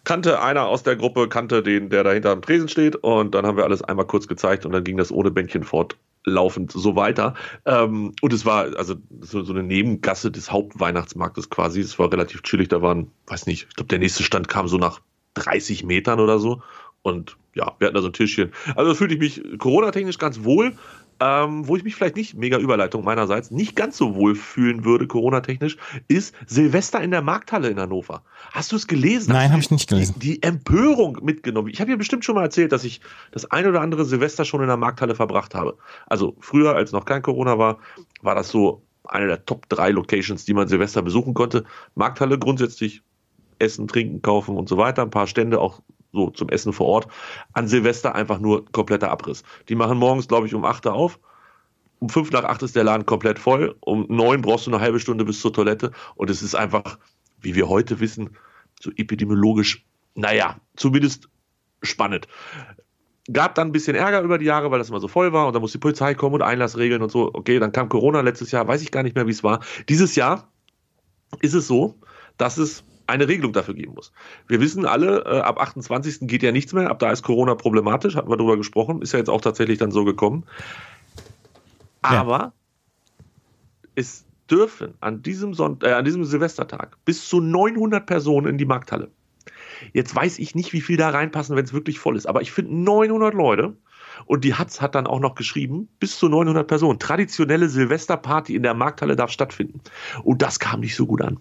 kannte 0.03 0.41
einer 0.41 0.65
aus 0.65 0.81
der 0.81 0.95
Gruppe, 0.95 1.29
kannte 1.29 1.61
den, 1.61 1.89
der 1.89 2.03
da 2.03 2.11
hinter 2.11 2.33
dem 2.33 2.41
Tresen 2.41 2.67
steht 2.67 2.95
und 2.95 3.35
dann 3.35 3.45
haben 3.45 3.57
wir 3.57 3.63
alles 3.63 3.83
einmal 3.83 4.07
kurz 4.07 4.27
gezeigt 4.27 4.65
und 4.65 4.71
dann 4.71 4.83
ging 4.83 4.97
das 4.97 5.11
ohne 5.11 5.29
Bändchen 5.29 5.63
fortlaufend 6.23 6.71
so 6.71 6.95
weiter. 6.95 7.35
Ähm, 7.65 8.13
und 8.21 8.33
es 8.33 8.45
war 8.45 8.77
also 8.77 8.95
so, 9.21 9.43
so 9.43 9.53
eine 9.53 9.63
Nebengasse 9.63 10.31
des 10.31 10.51
Hauptweihnachtsmarktes 10.51 11.49
quasi. 11.49 11.81
Es 11.81 11.99
war 11.99 12.11
relativ 12.11 12.43
chillig, 12.43 12.69
da 12.69 12.81
waren, 12.81 13.11
weiß 13.27 13.45
nicht, 13.47 13.67
ich 13.69 13.75
glaube, 13.75 13.89
der 13.89 13.99
nächste 13.99 14.23
Stand 14.23 14.47
kam 14.47 14.67
so 14.67 14.77
nach 14.77 15.01
30 15.35 15.83
Metern 15.83 16.19
oder 16.19 16.39
so. 16.39 16.61
Und 17.01 17.37
ja, 17.53 17.75
wir 17.77 17.87
hatten 17.87 17.95
da 17.95 18.01
so 18.01 18.07
ein 18.07 18.13
Tischchen. 18.13 18.51
Also 18.75 18.95
fühlte 18.95 19.15
ich 19.15 19.19
mich 19.19 19.59
Corona-technisch 19.59 20.17
ganz 20.17 20.43
wohl. 20.43 20.73
Ähm, 21.19 21.67
wo 21.67 21.75
ich 21.75 21.83
mich 21.83 21.95
vielleicht 21.95 22.15
nicht, 22.15 22.35
mega 22.35 22.57
Überleitung 22.57 23.03
meinerseits, 23.03 23.51
nicht 23.51 23.75
ganz 23.75 23.97
so 23.97 24.15
wohl 24.15 24.35
fühlen 24.35 24.83
würde, 24.83 25.07
Corona-technisch, 25.07 25.77
ist 26.07 26.35
Silvester 26.47 27.01
in 27.01 27.11
der 27.11 27.21
Markthalle 27.21 27.69
in 27.69 27.79
Hannover. 27.79 28.23
Hast 28.51 28.71
du 28.71 28.75
es 28.75 28.87
gelesen? 28.87 29.31
Nein, 29.33 29.51
habe 29.51 29.61
ich 29.61 29.71
nicht 29.71 29.89
gelesen. 29.89 30.15
Die, 30.17 30.35
die 30.35 30.43
Empörung 30.43 31.19
mitgenommen. 31.21 31.69
Ich 31.69 31.79
habe 31.79 31.91
dir 31.91 31.97
bestimmt 31.97 32.25
schon 32.25 32.35
mal 32.35 32.43
erzählt, 32.43 32.71
dass 32.71 32.83
ich 32.83 33.01
das 33.31 33.49
ein 33.51 33.67
oder 33.67 33.81
andere 33.81 34.05
Silvester 34.05 34.45
schon 34.45 34.61
in 34.61 34.67
der 34.67 34.77
Markthalle 34.77 35.15
verbracht 35.15 35.55
habe. 35.55 35.77
Also 36.07 36.35
früher, 36.39 36.75
als 36.75 36.91
noch 36.91 37.05
kein 37.05 37.21
Corona 37.21 37.57
war, 37.57 37.79
war 38.21 38.35
das 38.35 38.49
so 38.49 38.83
eine 39.05 39.27
der 39.27 39.45
Top 39.45 39.67
3 39.69 39.91
Locations, 39.91 40.45
die 40.45 40.53
man 40.53 40.67
Silvester 40.67 41.01
besuchen 41.01 41.33
konnte. 41.33 41.65
Markthalle 41.95 42.39
grundsätzlich 42.39 43.01
Essen, 43.59 43.87
Trinken, 43.87 44.21
Kaufen 44.21 44.57
und 44.57 44.69
so 44.69 44.77
weiter. 44.77 45.03
Ein 45.03 45.09
paar 45.09 45.27
Stände 45.27 45.59
auch 45.59 45.81
so 46.13 46.29
zum 46.29 46.49
Essen 46.49 46.71
vor 46.71 46.87
Ort. 46.87 47.07
An 47.51 47.67
Silvester 47.67 48.15
einfach 48.15 48.39
nur 48.39 48.65
kompletter 48.71 49.11
Abriss. 49.11 49.43
Die 49.67 49.75
machen 49.75 49.97
morgens, 49.97 50.27
glaube 50.27 50.47
ich, 50.47 50.53
um 50.53 50.63
8 50.63 50.85
Uhr 50.85 50.93
auf. 50.93 51.19
Um 51.99 52.09
5 52.09 52.31
nach 52.31 52.43
8 52.43 52.63
ist 52.63 52.75
der 52.75 52.83
Laden 52.83 53.05
komplett 53.05 53.39
voll. 53.39 53.75
Um 53.81 54.05
9 54.07 54.41
brauchst 54.41 54.67
du 54.67 54.71
eine 54.71 54.79
halbe 54.79 54.99
Stunde 54.99 55.25
bis 55.25 55.41
zur 55.41 55.51
Toilette. 55.51 55.91
Und 56.15 56.29
es 56.29 56.41
ist 56.41 56.55
einfach, 56.55 56.97
wie 57.41 57.55
wir 57.55 57.67
heute 57.67 57.99
wissen, 57.99 58.37
so 58.79 58.91
epidemiologisch, 58.95 59.85
naja, 60.15 60.57
zumindest 60.75 61.29
spannend. 61.81 62.27
Gab 63.31 63.55
dann 63.55 63.69
ein 63.69 63.71
bisschen 63.71 63.95
Ärger 63.95 64.21
über 64.21 64.37
die 64.37 64.45
Jahre, 64.45 64.69
weil 64.69 64.79
das 64.79 64.89
immer 64.89 64.99
so 64.99 65.07
voll 65.07 65.31
war 65.31 65.47
und 65.47 65.53
da 65.53 65.59
muss 65.59 65.71
die 65.71 65.77
Polizei 65.77 66.13
kommen 66.13 66.35
und 66.35 66.41
Einlassregeln 66.41 67.01
und 67.01 67.09
so. 67.09 67.33
Okay, 67.33 67.57
dann 67.57 67.71
kam 67.71 67.87
Corona 67.87 68.19
letztes 68.19 68.51
Jahr, 68.51 68.67
weiß 68.67 68.81
ich 68.81 68.91
gar 68.91 69.01
nicht 69.01 69.15
mehr, 69.15 69.27
wie 69.27 69.31
es 69.31 69.43
war. 69.43 69.61
Dieses 69.87 70.15
Jahr 70.15 70.51
ist 71.39 71.53
es 71.53 71.67
so, 71.67 71.95
dass 72.37 72.57
es 72.57 72.83
eine 73.13 73.27
Regelung 73.27 73.53
dafür 73.53 73.73
geben 73.75 73.93
muss. 73.93 74.11
Wir 74.47 74.59
wissen 74.59 74.85
alle, 74.85 75.23
äh, 75.25 75.39
ab 75.39 75.61
28. 75.61 76.27
geht 76.27 76.43
ja 76.43 76.51
nichts 76.51 76.73
mehr, 76.73 76.89
ab 76.89 76.99
da 76.99 77.11
ist 77.11 77.23
Corona 77.23 77.55
problematisch, 77.55 78.15
hatten 78.15 78.29
wir 78.29 78.37
darüber 78.37 78.57
gesprochen, 78.57 79.01
ist 79.01 79.13
ja 79.13 79.19
jetzt 79.19 79.29
auch 79.29 79.41
tatsächlich 79.41 79.77
dann 79.77 79.91
so 79.91 80.03
gekommen. 80.03 80.43
Ja. 82.03 82.09
Aber 82.09 82.53
es 83.95 84.25
dürfen 84.49 84.95
an 84.99 85.21
diesem, 85.21 85.53
Sonnt 85.53 85.83
äh, 85.83 85.93
an 85.93 86.05
diesem 86.05 86.25
Silvestertag 86.25 86.97
bis 87.05 87.27
zu 87.27 87.39
900 87.39 88.05
Personen 88.05 88.47
in 88.47 88.57
die 88.57 88.65
Markthalle. 88.65 89.09
Jetzt 89.93 90.15
weiß 90.15 90.39
ich 90.39 90.55
nicht, 90.55 90.73
wie 90.73 90.81
viel 90.81 90.97
da 90.97 91.09
reinpassen, 91.09 91.55
wenn 91.55 91.65
es 91.65 91.73
wirklich 91.73 91.99
voll 91.99 92.17
ist, 92.17 92.25
aber 92.25 92.41
ich 92.41 92.51
finde 92.51 92.75
900 92.75 93.33
Leute 93.33 93.75
und 94.25 94.43
die 94.43 94.53
Hatz 94.53 94.81
hat 94.81 94.95
dann 94.95 95.07
auch 95.07 95.19
noch 95.19 95.35
geschrieben, 95.35 95.89
bis 95.99 96.17
zu 96.17 96.29
900 96.29 96.67
Personen. 96.67 96.99
Traditionelle 96.99 97.69
Silvesterparty 97.69 98.55
in 98.55 98.63
der 98.63 98.73
Markthalle 98.73 99.15
darf 99.15 99.31
stattfinden. 99.31 99.81
Und 100.23 100.41
das 100.41 100.59
kam 100.59 100.81
nicht 100.81 100.95
so 100.95 101.05
gut 101.05 101.21
an. 101.21 101.39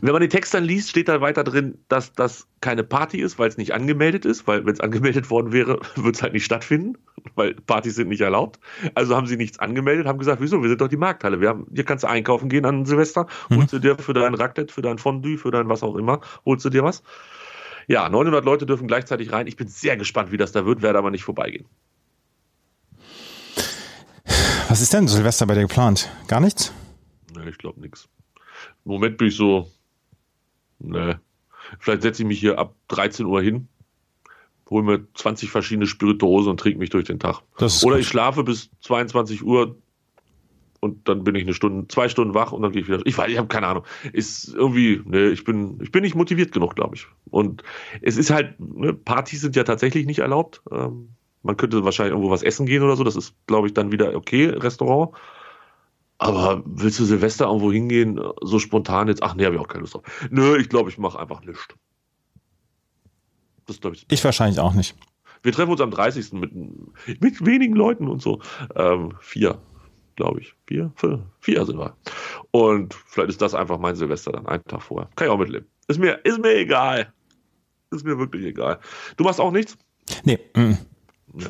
Wenn 0.00 0.12
man 0.12 0.20
den 0.20 0.30
Text 0.30 0.54
dann 0.54 0.64
liest, 0.64 0.90
steht 0.90 1.08
da 1.08 1.20
weiter 1.20 1.44
drin, 1.44 1.78
dass 1.88 2.12
das 2.12 2.46
keine 2.60 2.84
Party 2.84 3.20
ist, 3.20 3.38
weil 3.38 3.48
es 3.48 3.56
nicht 3.56 3.72
angemeldet 3.72 4.24
ist, 4.24 4.46
weil 4.46 4.64
wenn 4.66 4.72
es 4.72 4.80
angemeldet 4.80 5.30
worden 5.30 5.52
wäre, 5.52 5.80
würde 5.96 6.12
es 6.12 6.22
halt 6.22 6.32
nicht 6.32 6.44
stattfinden, 6.44 6.98
weil 7.34 7.54
Partys 7.54 7.96
sind 7.96 8.08
nicht 8.08 8.20
erlaubt. 8.20 8.60
Also 8.94 9.16
haben 9.16 9.26
sie 9.26 9.36
nichts 9.36 9.58
angemeldet, 9.58 10.06
haben 10.06 10.18
gesagt, 10.18 10.40
wieso, 10.40 10.62
wir 10.62 10.68
sind 10.68 10.80
doch 10.80 10.88
die 10.88 10.96
Markthalle. 10.96 11.40
Wir 11.40 11.48
haben, 11.48 11.66
hier 11.74 11.84
kannst 11.84 12.04
du 12.04 12.08
einkaufen 12.08 12.48
gehen 12.48 12.64
an 12.64 12.84
Silvester, 12.84 13.26
mhm. 13.48 13.56
holst 13.56 13.72
du 13.72 13.78
dir 13.78 13.96
für 13.98 14.12
dein 14.12 14.34
Raclette, 14.34 14.72
für 14.72 14.82
dein 14.82 14.98
Fondue, 14.98 15.38
für 15.38 15.50
dein 15.50 15.68
was 15.68 15.82
auch 15.82 15.96
immer, 15.96 16.20
holst 16.44 16.64
du 16.64 16.70
dir 16.70 16.84
was. 16.84 17.02
Ja, 17.86 18.08
900 18.08 18.44
Leute 18.44 18.66
dürfen 18.66 18.86
gleichzeitig 18.86 19.32
rein. 19.32 19.46
Ich 19.46 19.56
bin 19.56 19.66
sehr 19.66 19.96
gespannt, 19.96 20.30
wie 20.30 20.36
das 20.36 20.52
da 20.52 20.64
wird, 20.64 20.82
werde 20.82 20.98
aber 20.98 21.10
nicht 21.10 21.24
vorbeigehen. 21.24 21.66
Was 24.68 24.80
ist 24.80 24.92
denn 24.92 25.08
Silvester 25.08 25.46
bei 25.46 25.54
dir 25.54 25.62
geplant? 25.62 26.08
Gar 26.28 26.38
nichts? 26.38 26.72
Nee, 27.34 27.48
ich 27.48 27.58
glaube 27.58 27.80
nichts. 27.80 28.08
Im 28.84 28.92
Moment 28.92 29.18
bin 29.18 29.28
ich 29.28 29.36
so, 29.36 29.70
ne. 30.78 31.20
Vielleicht 31.78 32.02
setze 32.02 32.22
ich 32.22 32.28
mich 32.28 32.40
hier 32.40 32.58
ab 32.58 32.74
13 32.88 33.26
Uhr 33.26 33.42
hin, 33.42 33.68
hole 34.68 34.82
mir 34.82 35.06
20 35.14 35.50
verschiedene 35.50 35.86
Spirituosen 35.86 36.50
und 36.50 36.60
trinke 36.60 36.78
mich 36.78 36.90
durch 36.90 37.04
den 37.04 37.18
Tag. 37.18 37.42
Oder 37.84 37.96
gut. 37.96 38.02
ich 38.02 38.08
schlafe 38.08 38.42
bis 38.42 38.70
22 38.80 39.44
Uhr 39.44 39.76
und 40.80 41.06
dann 41.08 41.24
bin 41.24 41.34
ich 41.34 41.42
eine 41.42 41.54
Stunde, 41.54 41.86
zwei 41.88 42.08
Stunden 42.08 42.34
wach 42.34 42.52
und 42.52 42.62
dann 42.62 42.72
gehe 42.72 42.82
ich 42.82 42.88
wieder. 42.88 43.00
Ich 43.04 43.16
weiß, 43.16 43.30
ich 43.30 43.36
habe 43.36 43.48
keine 43.48 43.66
Ahnung. 43.66 43.84
Ist 44.12 44.54
irgendwie, 44.54 45.02
ne, 45.04 45.28
ich 45.28 45.44
bin, 45.44 45.78
ich 45.82 45.92
bin 45.92 46.02
nicht 46.02 46.14
motiviert 46.14 46.52
genug, 46.52 46.74
glaube 46.74 46.96
ich. 46.96 47.06
Und 47.30 47.62
es 48.00 48.16
ist 48.16 48.30
halt, 48.30 48.58
ne, 48.58 48.94
Partys 48.94 49.42
sind 49.42 49.56
ja 49.56 49.64
tatsächlich 49.64 50.06
nicht 50.06 50.20
erlaubt. 50.20 50.62
Ähm, 50.72 51.10
man 51.42 51.56
könnte 51.56 51.84
wahrscheinlich 51.84 52.12
irgendwo 52.12 52.30
was 52.30 52.42
essen 52.42 52.66
gehen 52.66 52.82
oder 52.82 52.96
so. 52.96 53.04
Das 53.04 53.16
ist, 53.16 53.34
glaube 53.46 53.66
ich, 53.66 53.74
dann 53.74 53.92
wieder 53.92 54.14
okay, 54.14 54.46
Restaurant. 54.46 55.14
Aber 56.22 56.62
willst 56.66 56.98
du 56.98 57.06
Silvester 57.06 57.46
irgendwo 57.46 57.72
hingehen, 57.72 58.20
so 58.42 58.58
spontan 58.58 59.08
jetzt? 59.08 59.22
Ach 59.22 59.34
nee, 59.34 59.46
habe 59.46 59.54
ich 59.54 59.60
auch 59.60 59.68
keine 59.68 59.80
Lust 59.80 59.94
drauf. 59.94 60.02
Nö, 60.30 60.58
ich 60.58 60.68
glaube, 60.68 60.90
ich 60.90 60.98
mache 60.98 61.18
einfach 61.18 61.40
nichts. 61.40 61.66
Das 63.64 63.80
glaube 63.80 63.96
ich. 63.96 64.04
Ich 64.10 64.22
wahrscheinlich 64.22 64.60
auch 64.60 64.74
nicht. 64.74 64.96
Wir 65.42 65.52
treffen 65.52 65.70
uns 65.70 65.80
am 65.80 65.90
30. 65.90 66.34
mit, 66.34 66.52
mit 67.22 67.46
wenigen 67.46 67.74
Leuten 67.74 68.06
und 68.06 68.20
so. 68.20 68.42
Ähm, 68.76 69.14
vier, 69.20 69.62
glaube 70.16 70.40
ich. 70.40 70.54
Vier, 70.66 70.92
vier, 70.94 71.24
vier 71.40 71.64
sind 71.64 71.78
wir. 71.78 71.96
Und 72.50 72.92
vielleicht 72.92 73.30
ist 73.30 73.40
das 73.40 73.54
einfach 73.54 73.78
mein 73.78 73.96
Silvester 73.96 74.30
dann, 74.32 74.46
einen 74.46 74.64
Tag 74.64 74.82
vorher. 74.82 75.08
Kann 75.16 75.26
ich 75.26 75.32
auch 75.32 75.38
mitleben. 75.38 75.68
Ist 75.88 75.98
mir, 75.98 76.20
ist 76.24 76.38
mir 76.38 76.54
egal. 76.54 77.14
Ist 77.92 78.04
mir 78.04 78.18
wirklich 78.18 78.44
egal. 78.44 78.78
Du 79.16 79.24
machst 79.24 79.40
auch 79.40 79.52
nichts? 79.52 79.78
Nee. 80.24 80.38
Mm. 80.54 80.74
Ja. 81.38 81.48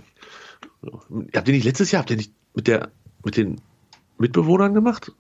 Habt 1.35 1.49
ihr 1.49 1.55
nicht 1.55 1.65
letztes 1.65 1.91
Jahr, 1.91 2.03
habt 2.03 2.11
ihr 2.11 2.17
nicht 2.17 2.33
mit 2.55 2.69
der, 2.69 2.93
mit 3.25 3.37
den 3.37 3.61
Mitbewohnern 4.21 4.75
gemacht? 4.75 5.13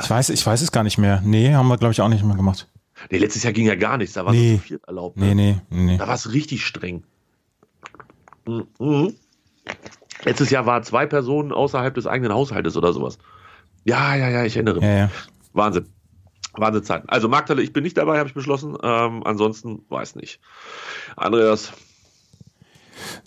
Ich 0.00 0.10
weiß, 0.10 0.30
ich 0.30 0.44
weiß 0.44 0.60
es 0.60 0.72
gar 0.72 0.82
nicht 0.82 0.98
mehr. 0.98 1.20
Nee, 1.24 1.54
haben 1.54 1.68
wir, 1.68 1.78
glaube 1.78 1.92
ich, 1.92 2.00
auch 2.00 2.08
nicht 2.08 2.24
mehr 2.24 2.36
gemacht. 2.36 2.68
Nee, 3.10 3.18
letztes 3.18 3.44
Jahr 3.44 3.52
ging 3.52 3.66
ja 3.66 3.76
gar 3.76 3.96
nichts. 3.96 4.14
Da 4.14 4.26
war 4.26 4.32
nee. 4.32 4.56
so 4.56 4.62
viel 4.62 4.80
erlaubt. 4.86 5.16
Ne? 5.16 5.34
Nee, 5.34 5.34
nee, 5.34 5.60
nee. 5.70 5.96
Da 5.96 6.06
war 6.06 6.14
es 6.14 6.32
richtig 6.32 6.66
streng. 6.66 7.04
Mhm. 8.46 9.14
Letztes 10.24 10.50
Jahr 10.50 10.66
waren 10.66 10.82
zwei 10.82 11.06
Personen 11.06 11.52
außerhalb 11.52 11.94
des 11.94 12.06
eigenen 12.06 12.32
Haushaltes 12.32 12.76
oder 12.76 12.92
sowas. 12.92 13.18
Ja, 13.84 14.14
ja, 14.16 14.28
ja, 14.28 14.44
ich 14.44 14.56
erinnere 14.56 14.76
mich. 14.76 14.84
Ja, 14.84 14.96
ja. 14.96 15.10
Wahnsinn. 15.52 15.86
Wahnsinnszeiten. 16.52 17.08
Also 17.08 17.28
Markthalle, 17.28 17.62
ich 17.62 17.72
bin 17.72 17.84
nicht 17.84 17.96
dabei, 17.96 18.18
habe 18.18 18.28
ich 18.28 18.34
beschlossen. 18.34 18.76
Ähm, 18.82 19.22
ansonsten 19.24 19.84
weiß 19.88 20.16
nicht. 20.16 20.40
Andreas, 21.16 21.72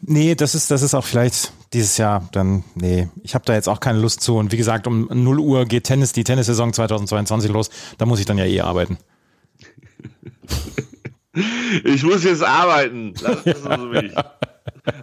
Nee, 0.01 0.35
das 0.35 0.55
ist, 0.55 0.71
das 0.71 0.81
ist 0.81 0.93
auch 0.93 1.05
vielleicht 1.05 1.53
dieses 1.73 1.97
Jahr 1.97 2.27
dann, 2.31 2.63
nee, 2.75 3.09
ich 3.23 3.35
habe 3.35 3.45
da 3.45 3.53
jetzt 3.53 3.67
auch 3.67 3.79
keine 3.79 3.99
Lust 3.99 4.21
zu. 4.21 4.37
Und 4.37 4.51
wie 4.51 4.57
gesagt, 4.57 4.87
um 4.87 5.07
0 5.11 5.39
Uhr 5.39 5.65
geht 5.65 5.85
Tennis, 5.85 6.13
die 6.13 6.23
Tennissaison 6.23 6.73
2022 6.73 7.51
los. 7.51 7.69
Da 7.97 8.05
muss 8.05 8.19
ich 8.19 8.25
dann 8.25 8.37
ja 8.37 8.45
eh 8.45 8.61
arbeiten. 8.61 8.97
Ich 11.83 12.03
muss 12.03 12.23
jetzt 12.23 12.43
arbeiten. 12.43 13.15
Lass 13.19 13.43
das 13.43 13.63
ja. 13.63 13.77
mich. 13.77 14.13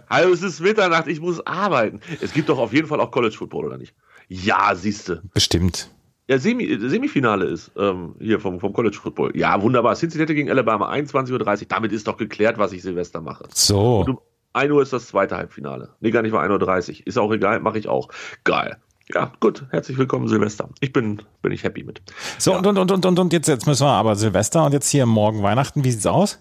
Also 0.07 0.33
es 0.33 0.41
ist 0.41 0.61
Mitternacht, 0.61 1.07
ich 1.07 1.19
muss 1.19 1.45
arbeiten. 1.45 1.99
Es 2.21 2.31
gibt 2.31 2.47
doch 2.47 2.57
auf 2.57 2.71
jeden 2.71 2.87
Fall 2.87 3.01
auch 3.01 3.11
College 3.11 3.35
Football, 3.35 3.65
oder 3.65 3.77
nicht? 3.77 3.93
Ja, 4.29 4.73
siehste. 4.73 5.21
Bestimmt. 5.33 5.89
Ja, 6.27 6.37
Semi, 6.37 6.77
Semifinale 6.79 7.45
ist 7.45 7.71
ähm, 7.75 8.15
hier 8.19 8.39
vom, 8.39 8.61
vom 8.61 8.71
College 8.71 8.97
Football. 9.01 9.35
Ja, 9.35 9.61
wunderbar. 9.61 9.95
Cincinnati 9.95 10.33
gegen 10.33 10.49
Alabama, 10.49 10.89
21.30 10.89 11.31
Uhr. 11.33 11.67
Damit 11.67 11.91
ist 11.91 12.07
doch 12.07 12.15
geklärt, 12.15 12.57
was 12.57 12.71
ich 12.71 12.81
Silvester 12.81 13.19
mache. 13.19 13.45
So. 13.53 13.99
Und 13.99 14.09
um 14.11 14.19
1 14.53 14.71
Uhr 14.71 14.81
ist 14.81 14.93
das 14.93 15.07
zweite 15.07 15.37
Halbfinale. 15.37 15.89
Nee, 15.99 16.11
gar 16.11 16.21
nicht 16.21 16.33
mal 16.33 16.49
1.30 16.49 17.01
Uhr. 17.01 17.07
Ist 17.07 17.17
auch 17.17 17.31
egal, 17.31 17.59
mache 17.59 17.79
ich 17.79 17.87
auch. 17.87 18.09
Geil. 18.43 18.77
Ja, 19.13 19.31
gut. 19.39 19.65
Herzlich 19.69 19.97
willkommen, 19.97 20.27
Silvester. 20.27 20.69
Ich 20.79 20.93
bin, 20.93 21.21
bin 21.41 21.51
ich 21.51 21.63
happy 21.63 21.83
mit. 21.83 22.01
So, 22.37 22.51
ja. 22.51 22.57
und, 22.57 22.65
und, 22.65 22.91
und, 22.91 23.05
und, 23.05 23.19
und 23.19 23.33
jetzt, 23.33 23.47
jetzt 23.47 23.67
müssen 23.67 23.85
wir 23.85 23.91
aber 23.91 24.15
Silvester 24.15 24.65
und 24.65 24.73
jetzt 24.73 24.89
hier 24.89 25.05
morgen 25.05 25.43
Weihnachten. 25.43 25.83
Wie 25.83 25.91
sieht's 25.91 26.05
aus? 26.05 26.39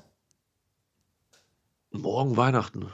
Morgen 1.93 2.37
Weihnachten. 2.37 2.87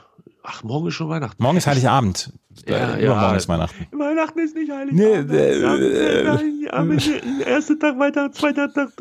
Ach, 0.43 0.63
morgen 0.63 0.87
ist 0.87 0.95
schon 0.95 1.09
Weihnachten. 1.09 1.41
Morgen 1.43 1.57
ist 1.57 1.67
Heiligabend. 1.67 2.31
Ja, 2.67 2.95
äh, 2.95 3.05
ja, 3.05 3.19
morgen 3.19 3.35
ist 3.35 3.49
Weihnachten. 3.49 3.87
Weihnachten 3.91 4.39
ist 4.39 4.55
nicht 4.55 4.71
Heiligabend. 4.71 5.29
Nee, 5.29 5.37
äh, 5.37 6.21
äh, 6.65 7.49
erster 7.49 7.77
Tag, 7.77 7.99
weiter, 7.99 8.31
zweiter 8.31 8.71
Tag. 8.73 8.95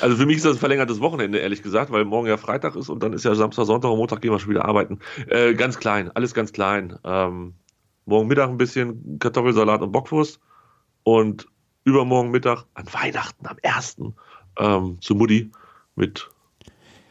Also 0.00 0.16
für 0.16 0.26
mich 0.26 0.38
ist 0.38 0.44
das 0.44 0.56
ein 0.56 0.58
verlängertes 0.58 1.00
Wochenende, 1.00 1.38
ehrlich 1.38 1.62
gesagt, 1.62 1.90
weil 1.90 2.04
morgen 2.04 2.26
ja 2.26 2.36
Freitag 2.36 2.76
ist 2.76 2.88
und 2.88 3.02
dann 3.02 3.12
ist 3.12 3.24
ja 3.24 3.34
Samstag, 3.34 3.66
Sonntag 3.66 3.90
und 3.90 3.98
Montag 3.98 4.20
gehen 4.20 4.32
wir 4.32 4.38
schon 4.38 4.50
wieder 4.50 4.64
arbeiten. 4.64 4.98
Äh, 5.28 5.54
ganz 5.54 5.78
klein, 5.78 6.10
alles 6.14 6.34
ganz 6.34 6.52
klein. 6.52 6.98
Ähm, 7.04 7.54
morgen 8.06 8.28
Mittag 8.28 8.48
ein 8.48 8.58
bisschen 8.58 9.18
Kartoffelsalat 9.18 9.82
und 9.82 9.92
Bockwurst 9.92 10.40
und 11.04 11.46
übermorgen 11.84 12.30
Mittag 12.30 12.64
an 12.74 12.86
Weihnachten 12.92 13.46
am 13.46 13.56
1. 13.62 13.96
Ähm, 14.58 14.98
zu 15.00 15.14
Mutti 15.14 15.50
mit 15.94 16.28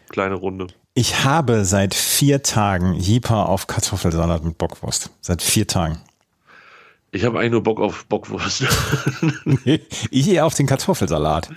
kleine 0.09 0.35
Runde. 0.35 0.67
Ich 0.95 1.23
habe 1.23 1.65
seit 1.65 1.95
vier 1.95 2.43
Tagen 2.43 2.93
Jeeper 2.93 3.49
auf 3.49 3.65
Kartoffelsalat 3.65 4.43
mit 4.43 4.57
Bockwurst. 4.57 5.09
Seit 5.21 5.41
vier 5.41 5.67
Tagen. 5.67 5.97
Ich 7.13 7.25
habe 7.25 7.39
eigentlich 7.39 7.51
nur 7.51 7.61
Bock 7.61 7.79
auf 7.79 8.05
Bockwurst. 8.07 8.65
ich 9.65 10.27
eher 10.27 10.47
auf 10.47 10.55
den 10.55 10.65
Kartoffelsalat. 10.65 11.51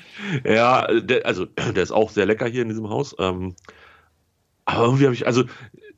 Ja, 0.44 0.86
der, 1.00 1.24
also 1.24 1.46
der 1.46 1.82
ist 1.82 1.92
auch 1.92 2.10
sehr 2.10 2.26
lecker 2.26 2.46
hier 2.46 2.60
in 2.60 2.68
diesem 2.68 2.90
Haus. 2.90 3.16
Ähm, 3.18 3.54
aber 4.66 4.84
irgendwie 4.84 5.04
habe 5.06 5.14
ich, 5.14 5.26
also 5.26 5.44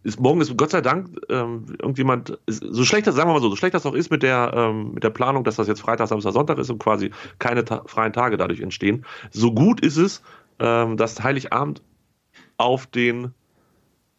ist, 0.05 0.21
morgen 0.21 0.41
ist 0.41 0.57
Gott 0.57 0.71
sei 0.71 0.81
Dank 0.81 1.11
ähm, 1.29 1.67
irgendjemand, 1.81 2.38
ist, 2.47 2.62
so 2.62 2.85
schlecht 2.85 3.09
das, 3.09 3.17
sagen 3.17 3.29
wir 3.29 3.35
mal 3.35 3.43
so, 3.43 3.50
so 3.50 3.57
schlecht 3.57 3.75
das 3.75 3.85
auch 3.85 3.95
ist 3.95 4.12
mit 4.12 4.23
der, 4.23 4.53
ähm, 4.55 4.93
mit 4.95 5.03
der 5.03 5.11
Planung, 5.11 5.43
dass 5.43 5.57
das 5.57 5.67
jetzt 5.67 5.81
Freitag, 5.81 6.07
Samstag, 6.07 6.33
Sonntag 6.35 6.59
ist 6.59 6.71
und 6.71 6.79
quasi 6.79 7.11
keine 7.41 7.65
ta 7.65 7.83
freien 7.87 8.12
Tage 8.12 8.37
dadurch 8.37 8.61
entstehen. 8.61 9.05
So 9.33 9.53
gut 9.53 9.81
ist 9.81 9.97
es, 9.97 10.23
ähm, 10.61 10.97
dass 10.97 11.21
Heiligabend 11.21 11.83
auf 12.59 12.87
den 12.87 13.35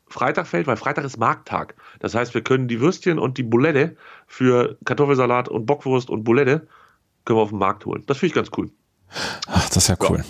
Freitag 0.09 0.47
fällt, 0.47 0.67
weil 0.67 0.75
Freitag 0.75 1.05
ist 1.05 1.17
Markttag. 1.17 1.75
Das 1.99 2.15
heißt, 2.15 2.33
wir 2.33 2.41
können 2.41 2.67
die 2.67 2.81
Würstchen 2.81 3.19
und 3.19 3.37
die 3.37 3.43
Boulette 3.43 3.95
für 4.27 4.77
Kartoffelsalat 4.85 5.47
und 5.49 5.65
Bockwurst 5.65 6.09
und 6.09 6.23
Boulette 6.23 6.67
können 7.25 7.37
wir 7.37 7.43
auf 7.43 7.49
den 7.49 7.59
Markt 7.59 7.85
holen. 7.85 8.03
Das 8.07 8.17
finde 8.17 8.27
ich 8.31 8.35
ganz 8.35 8.49
cool. 8.57 8.71
Ach, 9.47 9.67
das 9.67 9.77
ist 9.77 9.87
ja 9.87 9.97
cool. 10.09 10.17
Ja. 10.17 10.23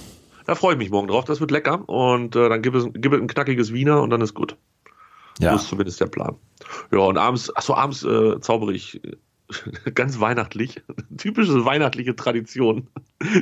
Da 0.45 0.55
freue 0.55 0.73
ich 0.73 0.77
mich 0.77 0.89
morgen 0.89 1.07
drauf. 1.07 1.25
Das 1.25 1.39
wird 1.39 1.51
lecker. 1.51 1.87
Und 1.87 2.35
äh, 2.35 2.49
dann 2.49 2.61
gibt 2.61 2.75
es, 2.75 2.85
gibt 2.93 3.13
es 3.13 3.21
ein 3.21 3.27
knackiges 3.27 3.71
Wiener 3.73 4.01
und 4.01 4.09
dann 4.09 4.21
ist 4.21 4.33
gut. 4.33 4.57
Ja. 5.39 5.53
Das 5.53 5.63
ist 5.63 5.69
zumindest 5.69 6.01
der 6.01 6.07
Plan. 6.07 6.35
Ja, 6.91 6.99
und 6.99 7.17
abends, 7.17 7.55
achso, 7.55 7.73
abends 7.73 8.03
äh, 8.03 8.39
zaubere 8.41 8.73
ich 8.73 9.01
ganz 9.93 10.19
weihnachtlich, 10.19 10.81
typische 11.17 11.63
weihnachtliche 11.65 12.15
Tradition, 12.15 12.89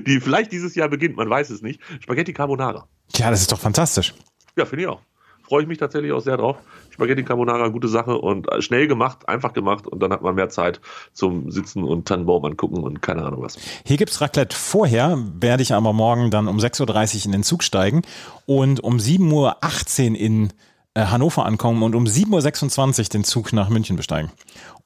die 0.06 0.20
vielleicht 0.20 0.52
dieses 0.52 0.76
Jahr 0.76 0.90
beginnt, 0.90 1.18
man 1.18 1.30
weiß 1.30 1.50
es 1.50 1.62
nicht. 1.62 1.82
Spaghetti 2.00 2.34
Carbonara. 2.34 2.88
Ja, 3.16 3.32
das 3.32 3.42
ist 3.42 3.52
doch 3.52 3.60
fantastisch. 3.60 4.14
Ja, 4.56 4.66
finde 4.66 4.84
ich 4.84 4.88
auch 4.88 5.02
freue 5.48 5.64
ich 5.64 5.68
mich 5.68 5.78
tatsächlich 5.78 6.12
auch 6.12 6.20
sehr 6.20 6.38
drauf. 6.38 6.58
Spaghetti 6.92 7.24
Carbonara, 7.24 7.68
gute 7.70 7.88
Sache 7.88 8.18
und 8.18 8.52
äh, 8.52 8.62
schnell 8.62 8.88
gemacht, 8.88 9.30
einfach 9.30 9.54
gemacht 9.54 9.88
und 9.88 10.02
dann 10.02 10.12
hat 10.12 10.22
man 10.22 10.36
mehr 10.36 10.50
Zeit 10.50 10.82
zum 11.14 11.52
Sitzen 11.52 11.84
und 11.84 12.08
Tannenbaum 12.08 12.44
angucken 12.46 12.84
und 12.84 13.02
keine 13.02 13.24
Ahnung 13.24 13.44
was. 13.44 13.58
Hier 13.86 13.98
gibt 13.98 14.12
es 14.12 14.20
Raclette 14.22 14.56
vorher, 14.56 15.18
werde 15.40 15.64
ich 15.64 15.74
aber 15.74 15.94
morgen 15.94 16.32
dann 16.32 16.48
um 16.48 16.58
6.30 16.58 17.20
Uhr 17.20 17.26
in 17.26 17.32
den 17.32 17.44
Zug 17.44 17.64
steigen 17.64 18.02
und 18.46 18.84
um 18.84 18.98
7.18 18.98 20.12
Uhr 20.12 20.18
in 20.18 20.54
äh, 20.98 21.06
Hannover 21.06 21.46
ankommen 21.46 21.84
und 21.84 21.96
um 21.96 22.06
7.26 22.06 23.00
Uhr 23.00 23.06
den 23.10 23.24
Zug 23.24 23.54
nach 23.54 23.70
München 23.70 23.96
besteigen. 23.96 24.32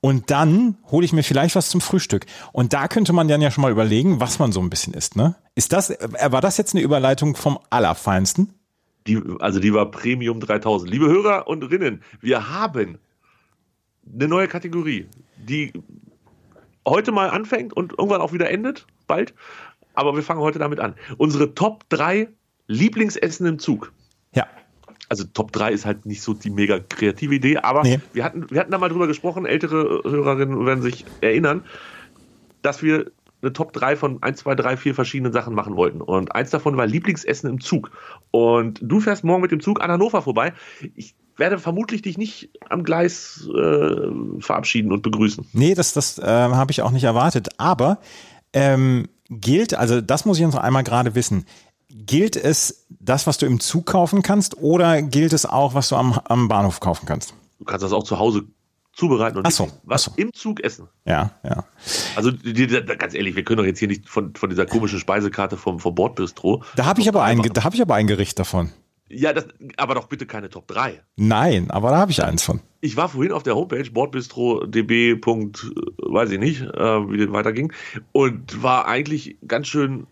Und 0.01 0.29
dann 0.31 0.77
hole 0.91 1.05
ich 1.05 1.13
mir 1.13 1.23
vielleicht 1.23 1.55
was 1.55 1.69
zum 1.69 1.79
Frühstück. 1.79 2.25
Und 2.51 2.73
da 2.73 2.87
könnte 2.87 3.13
man 3.13 3.27
dann 3.27 3.41
ja 3.41 3.51
schon 3.51 3.61
mal 3.61 3.71
überlegen, 3.71 4.19
was 4.19 4.37
man 4.37 4.51
so 4.51 4.59
ein 4.59 4.69
bisschen 4.69 4.93
isst, 4.93 5.15
ne? 5.15 5.35
Ist 5.55 5.73
das, 5.73 5.89
äh, 5.91 6.31
war 6.31 6.41
das 6.41 6.57
jetzt 6.57 6.73
eine 6.75 6.83
Überleitung 6.83 7.35
vom 7.35 7.59
Allerfeinsten? 7.69 8.53
Die, 9.07 9.21
also 9.39 9.59
die 9.59 9.73
war 9.73 9.89
Premium 9.89 10.39
3000. 10.39 10.89
Liebe 10.91 11.07
Hörer 11.07 11.47
und 11.47 11.63
Rinnen, 11.63 12.03
wir 12.19 12.49
haben 12.49 12.99
eine 14.13 14.27
neue 14.27 14.47
Kategorie, 14.47 15.07
die 15.37 15.73
heute 16.87 17.11
mal 17.11 17.29
anfängt 17.29 17.73
und 17.73 17.93
irgendwann 17.93 18.21
auch 18.21 18.33
wieder 18.33 18.49
endet, 18.49 18.85
bald. 19.07 19.33
Aber 19.93 20.15
wir 20.15 20.23
fangen 20.23 20.39
heute 20.39 20.59
damit 20.59 20.79
an. 20.79 20.95
Unsere 21.17 21.53
Top 21.53 21.87
3 21.89 22.29
Lieblingsessen 22.67 23.45
im 23.45 23.59
Zug. 23.59 23.91
Ja. 24.33 24.47
Also 25.09 25.25
Top 25.25 25.51
3 25.51 25.71
ist 25.71 25.85
halt 25.85 26.05
nicht 26.05 26.21
so 26.21 26.33
die 26.33 26.49
mega 26.49 26.79
kreative 26.79 27.35
Idee, 27.35 27.57
aber 27.57 27.83
nee. 27.83 27.99
wir, 28.13 28.23
hatten, 28.23 28.49
wir 28.49 28.59
hatten 28.59 28.71
da 28.71 28.77
mal 28.77 28.89
drüber 28.89 29.07
gesprochen, 29.07 29.45
ältere 29.45 30.01
Hörerinnen 30.03 30.65
werden 30.65 30.81
sich 30.81 31.05
erinnern, 31.19 31.65
dass 32.61 32.81
wir 32.81 33.11
eine 33.41 33.53
Top 33.53 33.73
3 33.73 33.95
von 33.95 34.21
1, 34.21 34.39
2, 34.39 34.55
3, 34.55 34.77
4 34.77 34.95
verschiedenen 34.95 35.33
Sachen 35.33 35.55
machen 35.55 35.75
wollten. 35.75 36.01
Und 36.01 36.33
eins 36.33 36.49
davon 36.49 36.77
war 36.77 36.85
Lieblingsessen 36.85 37.49
im 37.49 37.61
Zug. 37.61 37.91
Und 38.31 38.79
du 38.81 38.99
fährst 38.99 39.23
morgen 39.23 39.41
mit 39.41 39.51
dem 39.51 39.61
Zug 39.61 39.81
an 39.81 39.91
Hannover 39.91 40.21
vorbei. 40.21 40.53
Ich 40.95 41.15
werde 41.37 41.57
vermutlich 41.57 42.01
dich 42.01 42.17
nicht 42.17 42.49
am 42.69 42.83
Gleis 42.83 43.49
äh, 43.55 44.41
verabschieden 44.41 44.91
und 44.91 45.01
begrüßen. 45.01 45.47
Nee, 45.53 45.73
das, 45.73 45.93
das 45.93 46.19
äh, 46.19 46.25
habe 46.25 46.71
ich 46.71 46.81
auch 46.81 46.91
nicht 46.91 47.03
erwartet. 47.03 47.49
Aber 47.57 47.99
ähm, 48.53 49.07
gilt, 49.29 49.73
also 49.73 50.01
das 50.01 50.25
muss 50.25 50.37
ich 50.37 50.45
uns 50.45 50.55
einmal 50.55 50.83
gerade 50.83 51.15
wissen, 51.15 51.45
gilt 51.89 52.35
es 52.35 52.85
das, 52.89 53.27
was 53.27 53.37
du 53.37 53.45
im 53.45 53.59
Zug 53.59 53.85
kaufen 53.85 54.21
kannst, 54.21 54.57
oder 54.57 55.01
gilt 55.01 55.33
es 55.33 55.45
auch, 55.45 55.73
was 55.73 55.89
du 55.89 55.95
am, 55.95 56.19
am 56.25 56.47
Bahnhof 56.47 56.79
kaufen 56.79 57.05
kannst? 57.05 57.33
Du 57.59 57.65
kannst 57.65 57.83
das 57.83 57.93
auch 57.93 58.03
zu 58.03 58.19
Hause 58.19 58.43
zubereiten 58.93 59.37
und 59.37 59.51
so, 59.51 59.69
was 59.83 60.03
so. 60.03 60.11
im 60.17 60.33
Zug 60.33 60.63
essen. 60.63 60.87
Ja, 61.05 61.31
ja. 61.43 61.65
Also 62.15 62.31
die, 62.31 62.53
die, 62.53 62.67
ganz 62.67 63.13
ehrlich, 63.13 63.35
wir 63.35 63.43
können 63.43 63.57
doch 63.57 63.65
jetzt 63.65 63.79
hier 63.79 63.87
nicht 63.87 64.07
von, 64.07 64.35
von 64.35 64.49
dieser 64.49 64.65
komischen 64.65 64.99
Speisekarte 64.99 65.57
vom, 65.57 65.79
vom 65.79 65.95
Bordbistro. 65.95 66.63
Da 66.75 66.85
habe 66.85 67.01
ich, 67.01 67.07
aber 67.07 67.23
ein, 67.23 67.41
da 67.41 67.63
hab 67.63 67.73
ich 67.73 67.81
aber 67.81 67.95
ein 67.95 68.07
Gericht 68.07 68.37
davon. 68.37 68.71
Ja, 69.13 69.33
das, 69.33 69.45
aber 69.77 69.95
doch 69.95 70.07
bitte 70.07 70.25
keine 70.25 70.49
Top 70.49 70.67
3. 70.67 71.01
Nein, 71.17 71.69
aber 71.69 71.91
da 71.91 71.97
habe 71.97 72.11
ich 72.11 72.23
eins 72.23 72.43
von. 72.43 72.61
Ich 72.79 72.95
war 72.95 73.09
vorhin 73.09 73.33
auf 73.33 73.43
der 73.43 73.55
Homepage 73.55 73.89
bordbistro.db. 73.91 75.21
weiß 75.21 76.31
ich 76.31 76.39
nicht, 76.39 76.61
äh, 76.61 77.09
wie 77.09 77.17
das 77.17 77.31
weiterging 77.31 77.73
und 78.13 78.63
war 78.63 78.87
eigentlich 78.87 79.37
ganz 79.47 79.67
schön, 79.67 80.07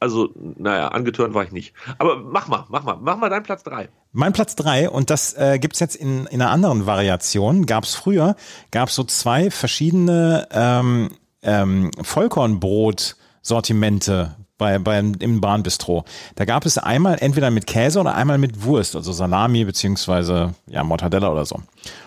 also 0.00 0.30
naja, 0.34 0.88
angetörnt 0.88 1.34
war 1.34 1.44
ich 1.44 1.52
nicht. 1.52 1.72
Aber 1.98 2.16
mach 2.16 2.48
mal, 2.48 2.64
mach 2.68 2.82
mal, 2.84 2.98
mach 3.00 3.16
mal 3.16 3.30
deinen 3.30 3.44
Platz 3.44 3.62
3. 3.64 3.88
Mein 4.12 4.32
Platz 4.32 4.54
drei 4.56 4.88
und 4.88 5.10
das 5.10 5.34
äh, 5.34 5.58
gibt's 5.58 5.78
jetzt 5.78 5.94
in, 5.94 6.24
in 6.26 6.40
einer 6.40 6.50
anderen 6.50 6.86
Variation, 6.86 7.66
gab's 7.66 7.94
früher, 7.94 8.34
gab's 8.70 8.94
so 8.94 9.04
zwei 9.04 9.50
verschiedene 9.50 10.48
ähm, 10.52 11.10
ähm, 11.42 11.90
Vollkornbrot-Sortimente 12.00 14.36
bei, 14.56 14.78
bei, 14.78 14.98
im 14.98 15.42
Bahnbistro. 15.42 16.06
Da 16.34 16.46
gab 16.46 16.64
es 16.64 16.78
einmal 16.78 17.18
entweder 17.20 17.50
mit 17.50 17.66
Käse 17.66 18.00
oder 18.00 18.14
einmal 18.14 18.38
mit 18.38 18.64
Wurst, 18.64 18.96
also 18.96 19.12
Salami 19.12 19.66
beziehungsweise 19.66 20.54
ja, 20.66 20.82
Mortadella 20.82 21.30
oder 21.30 21.44
so. 21.44 21.60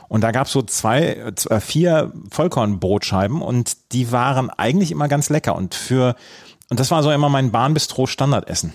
Und 0.08 0.24
da 0.24 0.31
gab's 0.31 0.51
so 0.51 0.63
zwei, 0.63 1.31
äh, 1.50 1.60
vier 1.60 2.12
Vollkornbrotscheiben 2.31 3.43
und 3.43 3.91
die 3.91 4.12
waren 4.12 4.50
eigentlich 4.50 4.91
immer 4.91 5.08
ganz 5.08 5.29
lecker 5.29 5.55
und 5.55 5.75
für 5.75 6.15
und 6.69 6.79
das 6.79 6.91
war 6.91 7.03
so 7.03 7.11
immer 7.11 7.29
mein 7.29 7.51
Bahnbistro-Standardessen. 7.51 8.73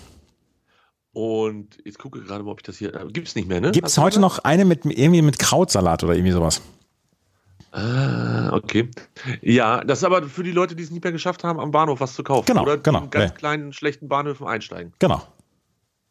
Und 1.13 1.77
jetzt 1.85 1.97
gucke 1.97 2.21
gerade 2.21 2.43
mal, 2.43 2.51
ob 2.51 2.59
ich 2.59 2.65
das 2.65 2.77
hier. 2.77 2.93
Äh, 2.93 3.07
gibt's 3.07 3.35
nicht 3.35 3.47
mehr, 3.47 3.61
ne? 3.61 3.71
Gibt 3.71 3.87
es 3.87 3.97
heute 3.97 4.19
noch 4.19 4.39
eine 4.39 4.65
mit 4.65 4.85
irgendwie 4.85 5.21
mit 5.21 5.39
Krautsalat 5.39 6.03
oder 6.03 6.13
irgendwie 6.13 6.33
sowas? 6.33 6.61
Ah, 7.71 8.53
okay. 8.53 8.89
Ja, 9.41 9.83
das 9.83 9.99
ist 9.99 10.03
aber 10.05 10.23
für 10.23 10.43
die 10.43 10.51
Leute, 10.51 10.75
die 10.75 10.83
es 10.83 10.91
nicht 10.91 11.03
mehr 11.03 11.11
geschafft 11.11 11.43
haben, 11.43 11.59
am 11.59 11.71
Bahnhof 11.71 11.99
was 11.99 12.15
zu 12.15 12.23
kaufen. 12.23 12.45
Genau, 12.47 12.63
Oder 12.63 12.77
genau, 12.77 13.03
in 13.03 13.09
ganz 13.09 13.31
ja. 13.31 13.37
kleinen, 13.37 13.73
schlechten 13.73 14.07
Bahnhöfen 14.07 14.47
einsteigen. 14.47 14.93
Genau. 14.99 15.21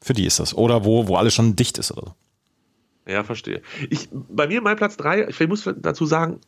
Für 0.03 0.13
die 0.13 0.27
ist 0.27 0.41
das. 0.41 0.55
Oder 0.55 0.85
wo, 0.85 1.09
wo 1.09 1.17
alles 1.17 1.35
schon 1.35 1.57
dicht 1.57 1.79
ist 1.79 1.91
oder 1.93 2.15
so. 3.07 3.11
Ja, 3.11 3.25
verstehe. 3.25 3.63
Ich, 3.89 4.09
bei 4.13 4.47
mir 4.47 4.61
mein 4.61 4.77
Platz 4.77 4.97
3, 4.99 5.29
ich 5.29 5.49
muss 5.49 5.69
dazu 5.77 6.05
sagen, 6.07 6.41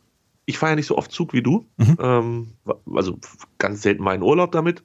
ich 0.45 0.59
fahre 0.59 0.73
ja 0.73 0.77
nicht 0.77 0.87
so 0.87 0.97
oft 0.97 1.11
Zug 1.11 1.33
wie 1.33 1.43
du. 1.43 1.67
Mhm. 1.77 1.97
Ähm, 1.99 2.53
also 2.95 3.19
ganz 3.59 3.83
selten 3.83 4.03
meinen 4.03 4.23
Urlaub 4.23 4.53
damit. 4.53 4.83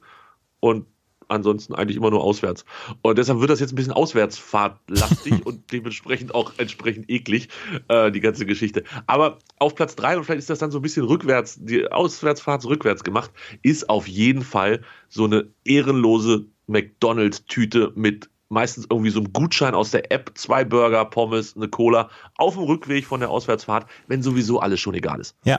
Und 0.62 0.86
ansonsten 1.32 1.74
eigentlich 1.74 1.96
immer 1.96 2.10
nur 2.10 2.22
auswärts. 2.22 2.64
Und 3.02 3.18
deshalb 3.18 3.40
wird 3.40 3.50
das 3.50 3.58
jetzt 3.58 3.72
ein 3.72 3.76
bisschen 3.76 3.92
auswärtsfahrtlastig 3.92 5.44
und 5.46 5.72
dementsprechend 5.72 6.34
auch 6.34 6.52
entsprechend 6.58 7.10
eklig, 7.10 7.48
äh, 7.88 8.12
die 8.12 8.20
ganze 8.20 8.46
Geschichte. 8.46 8.84
Aber 9.06 9.38
auf 9.58 9.74
Platz 9.74 9.96
3, 9.96 10.18
und 10.18 10.24
vielleicht 10.24 10.40
ist 10.40 10.50
das 10.50 10.60
dann 10.60 10.70
so 10.70 10.78
ein 10.78 10.82
bisschen 10.82 11.04
rückwärts, 11.04 11.58
die 11.60 11.90
Auswärtsfahrt 11.90 12.64
rückwärts 12.64 13.02
gemacht, 13.02 13.32
ist 13.62 13.90
auf 13.90 14.06
jeden 14.06 14.42
Fall 14.42 14.82
so 15.08 15.24
eine 15.24 15.48
ehrenlose 15.64 16.46
McDonalds-Tüte 16.68 17.92
mit 17.96 18.30
meistens 18.48 18.86
irgendwie 18.88 19.10
so 19.10 19.18
einem 19.18 19.32
Gutschein 19.32 19.74
aus 19.74 19.90
der 19.90 20.12
App, 20.12 20.32
zwei 20.34 20.64
Burger, 20.64 21.06
Pommes, 21.06 21.56
eine 21.56 21.68
Cola, 21.68 22.10
auf 22.36 22.54
dem 22.54 22.64
Rückweg 22.64 23.06
von 23.06 23.20
der 23.20 23.30
Auswärtsfahrt, 23.30 23.86
wenn 24.06 24.22
sowieso 24.22 24.60
alles 24.60 24.78
schon 24.78 24.94
egal 24.94 25.20
ist. 25.20 25.34
Ja. 25.44 25.58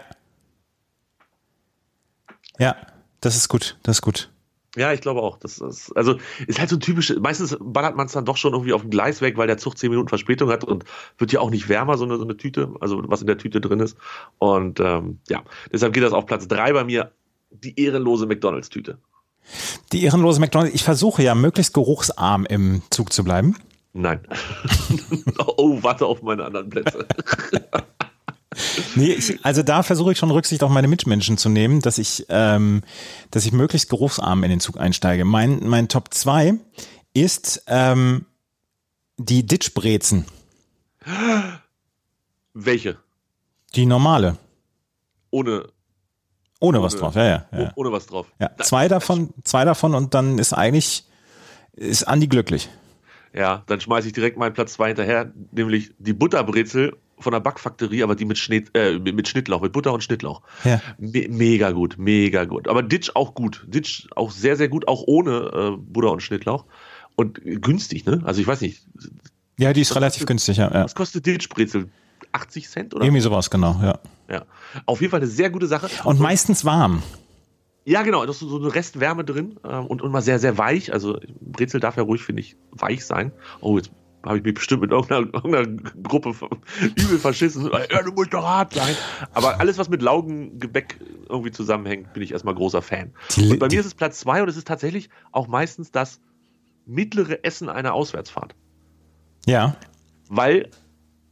Ja, 2.60 2.76
das 3.20 3.36
ist 3.36 3.50
gut. 3.50 3.80
Das 3.82 3.98
ist 3.98 4.02
gut. 4.04 4.33
Ja, 4.76 4.92
ich 4.92 5.02
glaube 5.02 5.22
auch. 5.22 5.38
Das 5.38 5.60
ist, 5.60 5.96
also 5.96 6.18
ist 6.48 6.60
halt 6.60 6.70
so 6.70 6.78
ein 6.78 6.80
typisch, 6.80 7.14
meistens 7.20 7.56
ballert 7.60 7.96
man 7.96 8.08
es 8.08 8.14
dann 8.14 8.26
doch 8.26 8.38
schon 8.38 8.54
irgendwie 8.54 8.74
auf 8.74 8.82
dem 8.82 8.90
Gleis 8.90 9.22
weg, 9.22 9.38
weil 9.38 9.48
der 9.48 9.58
Zug 9.58 9.78
zehn 9.78 9.92
Minuten 9.92 10.10
Verspätung 10.10 10.50
hat 10.50 10.64
und 10.64 10.84
wird 11.18 11.32
ja 11.32 11.42
auch 11.42 11.52
nicht 11.52 11.70
wärmer, 11.70 11.98
so 11.98 12.06
eine, 12.06 12.18
so 12.18 12.24
eine 12.24 12.38
Tüte, 12.38 12.74
also 12.80 13.04
was 13.08 13.22
in 13.22 13.28
der 13.28 13.38
Tüte 13.38 13.62
drin 13.62 13.80
ist. 13.80 13.98
Und 14.40 14.80
ähm, 14.80 15.20
ja, 15.30 15.44
deshalb 15.72 15.94
geht 15.94 16.04
das 16.04 16.14
auf 16.14 16.26
Platz 16.26 16.48
drei 16.48 16.74
bei 16.74 16.84
mir, 16.84 17.12
die 17.52 17.80
ehrenlose 17.80 18.26
McDonalds-Tüte. 18.26 18.98
Die 19.92 20.04
ehrenlose 20.04 20.40
McDonalds. 20.40 20.74
Ich 20.74 20.84
versuche 20.84 21.22
ja 21.22 21.36
möglichst 21.36 21.74
geruchsarm 21.74 22.46
im 22.46 22.82
Zug 22.90 23.14
zu 23.14 23.24
bleiben. 23.24 23.56
Nein. 23.94 24.22
oh, 25.58 25.78
warte 25.84 26.08
auf 26.08 26.24
meine 26.24 26.46
anderen 26.46 26.70
Plätze. 26.70 27.06
Nee, 28.96 29.14
ich, 29.14 29.44
also 29.44 29.64
da 29.64 29.84
versuche 29.84 30.12
ich 30.12 30.18
schon 30.18 30.32
Rücksicht 30.32 30.64
auf 30.64 30.70
meine 30.70 30.88
Mitmenschen 30.88 31.38
zu 31.38 31.50
nehmen, 31.50 31.82
dass 31.82 31.98
ich, 31.98 32.26
ähm, 32.30 32.82
dass 33.32 33.46
ich 33.46 33.52
möglichst 33.52 33.90
geruchsarm 33.90 34.44
in 34.44 34.50
den 34.50 34.60
Zug 34.60 34.80
einsteige. 34.80 35.26
Mein, 35.26 35.68
mein 35.68 35.88
Top 35.88 36.14
2 36.14 36.56
ist 37.14 37.64
ähm, 37.68 38.26
die 39.18 39.46
Ditchbrezen, 39.46 40.26
Welche? 42.54 42.98
die 43.76 43.86
normale. 43.86 44.38
Ohne, 45.32 45.68
Ohne 46.60 46.82
was 46.82 46.96
drauf, 46.96 47.16
ja, 47.16 47.26
ja. 47.26 47.46
ja. 47.52 47.72
ohne 47.76 47.92
was 47.92 48.06
drauf. 48.06 48.28
ja. 48.40 48.52
Zwei 48.62 48.88
davon, 48.88 49.34
zwei 49.44 49.66
davon 49.66 49.96
und 49.96 50.14
dann 50.14 50.38
ist 50.38 50.54
eigentlich, 50.54 51.06
ist 51.74 52.04
Andi 52.08 52.28
glücklich. 52.28 52.70
Ja, 53.34 53.64
dann 53.66 53.82
schmeiße 53.82 54.08
ich 54.08 54.14
direkt 54.14 54.38
meinen 54.38 54.54
Platz 54.54 54.74
zwei 54.74 54.88
hinterher, 54.88 55.32
nämlich 55.52 55.92
die 55.98 56.14
Butterbrezel 56.14 56.96
von 57.20 57.32
der 57.32 57.40
Backfaktorie, 57.40 58.04
aber 58.04 58.16
die 58.16 58.26
mit, 58.26 58.38
Schnitt, 58.38 58.72
äh, 58.76 59.00
mit 59.00 59.28
Schnittlauch, 59.28 59.62
mit 59.62 59.72
Butter 59.72 59.94
und 59.94 60.04
Schnittlauch. 60.04 60.42
Ja. 60.64 60.82
Me 60.98 61.28
mega 61.30 61.72
gut, 61.72 61.96
mega 61.98 62.46
gut. 62.46 62.68
Aber 62.68 62.84
Ditch 62.84 63.12
auch 63.16 63.34
gut. 63.34 63.66
Ditch 63.68 64.08
auch 64.16 64.32
sehr, 64.32 64.56
sehr 64.56 64.70
gut, 64.70 64.88
auch 64.88 65.04
ohne 65.06 65.76
äh, 65.76 65.78
Butter 65.78 66.12
und 66.12 66.22
Schnittlauch. 66.22 66.66
Und 67.16 67.40
günstig, 67.44 68.06
ne? 68.06 68.22
Also 68.26 68.42
ich 68.42 68.48
weiß 68.48 68.62
nicht, 68.62 68.82
Ja, 69.58 69.72
die 69.74 69.82
ist 69.82 69.96
relativ 69.96 70.26
günstig, 70.26 70.58
ja. 70.58 70.72
was 70.74 70.96
kostet 70.96 71.26
Ditch-Brezel? 71.26 71.90
80 72.32 72.70
Cent 72.70 72.94
oder? 72.96 73.06
Irgendwie 73.06 73.22
sowas, 73.22 73.50
genau, 73.50 73.80
ja. 73.82 74.00
Ja. 74.30 74.46
Auf 74.86 75.02
jeden 75.02 75.12
Fall 75.12 75.20
eine 75.20 75.30
sehr 75.30 75.50
gute 75.52 75.68
Sache. 75.68 75.90
Und 76.04 76.20
meistens 76.20 76.66
warm. 76.66 77.04
Ja, 77.86 78.02
genau, 78.02 78.26
da 78.26 78.32
ist 78.32 78.40
so 78.40 78.58
eine 78.58 78.74
Restwärme 78.74 79.26
drin 79.26 79.60
ähm, 79.64 79.86
und, 79.88 80.02
und 80.02 80.12
mal 80.12 80.22
sehr, 80.22 80.40
sehr 80.40 80.58
weich. 80.58 80.94
Also 80.94 81.20
Brezel 81.42 81.80
darf 81.80 81.98
ja 81.98 82.04
ruhig, 82.04 82.24
finde 82.24 82.42
ich, 82.42 82.56
weich 82.72 83.06
sein. 83.06 83.32
Oh, 83.60 83.78
jetzt 83.78 83.92
habe 84.26 84.38
ich 84.38 84.44
mich 84.44 84.54
bestimmt 84.54 84.82
mit 84.82 84.92
irgendeiner, 84.92 85.26
irgendeiner 85.34 85.68
Gruppe 86.04 86.34
übel 86.96 87.20
verschissen. 87.20 87.70
Ja, 87.92 88.02
du 88.02 88.12
musst 88.12 88.34
doch 88.34 88.44
hart 88.46 88.74
sein. 88.74 88.96
Aber 89.34 89.60
alles, 89.60 89.78
was 89.78 89.90
mit 89.90 90.02
Laugengebäck 90.02 91.00
irgendwie 91.30 91.52
zusammenhängt, 91.52 92.14
bin 92.14 92.24
ich 92.24 92.32
erstmal 92.32 92.56
großer 92.56 92.82
Fan. 92.82 93.14
Und 93.38 93.60
bei 93.60 93.68
mir 93.68 93.80
ist 93.80 93.86
es 93.86 93.96
Platz 93.96 94.20
zwei 94.20 94.42
und 94.42 94.50
es 94.50 94.58
ist 94.58 94.68
tatsächlich 94.68 95.10
auch 95.32 95.48
meistens 95.48 95.92
das 95.92 96.20
mittlere 96.86 97.44
Essen 97.44 97.70
einer 97.70 97.94
Auswärtsfahrt. 97.94 98.56
Ja. 99.46 99.76
Weil 100.30 100.70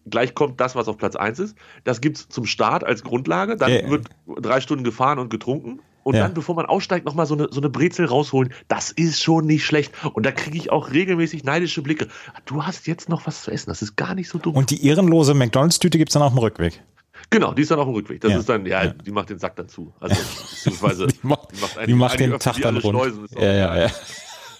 gleich 0.10 0.34
kommt 0.34 0.60
das, 0.60 0.75
was 0.75 0.88
auf 0.88 0.97
Platz 0.97 1.15
1 1.15 1.39
ist. 1.39 1.58
Das 1.84 2.01
gibt's 2.01 2.27
zum 2.27 2.45
Start 2.45 2.84
als 2.84 3.04
Grundlage. 3.04 3.56
Dann 3.56 3.71
Ja. 3.71 3.89
wird 3.89 4.08
drei 4.41 4.60
Stunden 4.62 4.84
gefahren 4.84 5.19
und 5.19 5.30
getrunken. 5.30 5.82
Und 6.03 6.15
Ja. 6.15 6.23
dann, 6.23 6.33
bevor 6.33 6.55
man 6.55 6.65
aussteigt, 6.65 7.05
nochmal 7.05 7.25
so 7.25 7.35
eine, 7.35 7.47
so 7.51 7.59
eine 7.61 7.69
Brezel 7.69 8.05
rausholen. 8.05 8.53
Das 8.67 8.89
ist 8.91 9.21
schon 9.21 9.45
nicht 9.45 9.65
schlecht. 9.65 9.93
Und 10.13 10.25
da 10.25 10.31
kriege 10.31 10.57
ich 10.57 10.71
auch 10.71 10.91
regelmäßig 10.91 11.43
neidische 11.43 11.81
Blicke. 11.81 12.07
Du 12.45 12.63
hast 12.63 12.87
jetzt 12.87 13.07
noch 13.09 13.27
was 13.27 13.43
zu 13.43 13.51
essen. 13.51 13.69
Das 13.69 13.81
ist 13.81 13.95
gar 13.95 14.15
nicht 14.15 14.29
so 14.29 14.37
dumm. 14.39 14.55
Und 14.55 14.69
die 14.71 14.85
ehrenlose 14.87 15.33
McDonalds-Tüte 15.33 15.97
gibt's 15.97 16.13
dann 16.13 16.23
auf 16.23 16.33
dem 16.33 16.39
Rückweg. 16.39 16.81
genau, 17.29 17.53
die 17.53 17.61
ist 17.61 17.71
dann 17.71 17.79
auf 17.79 17.85
dem 17.85 17.93
Rückweg. 17.93 18.19
Das 18.21 18.31
Ja. 18.31 18.39
ist 18.39 18.49
dann, 18.49 18.65
ja, 18.65 18.83
Ja. 18.85 18.93
die 18.93 19.11
macht 19.11 19.29
den 19.29 19.37
Sack 19.39 19.55
dann 19.55 19.69
zu. 19.69 19.93
Also, 19.99 20.15
beziehungsweise, 20.51 21.07
Die 21.07 21.15
macht, 21.21 21.47
die 21.87 21.93
macht 21.93 22.19
den 22.19 22.39
Tag 22.39 22.59
dann 22.61 22.77
rund. 22.77 22.97
Schleusen, 22.99 23.25
auch 23.35 23.41
Ja, 23.41 23.53
ja, 23.53 23.79
ja. 23.85 23.91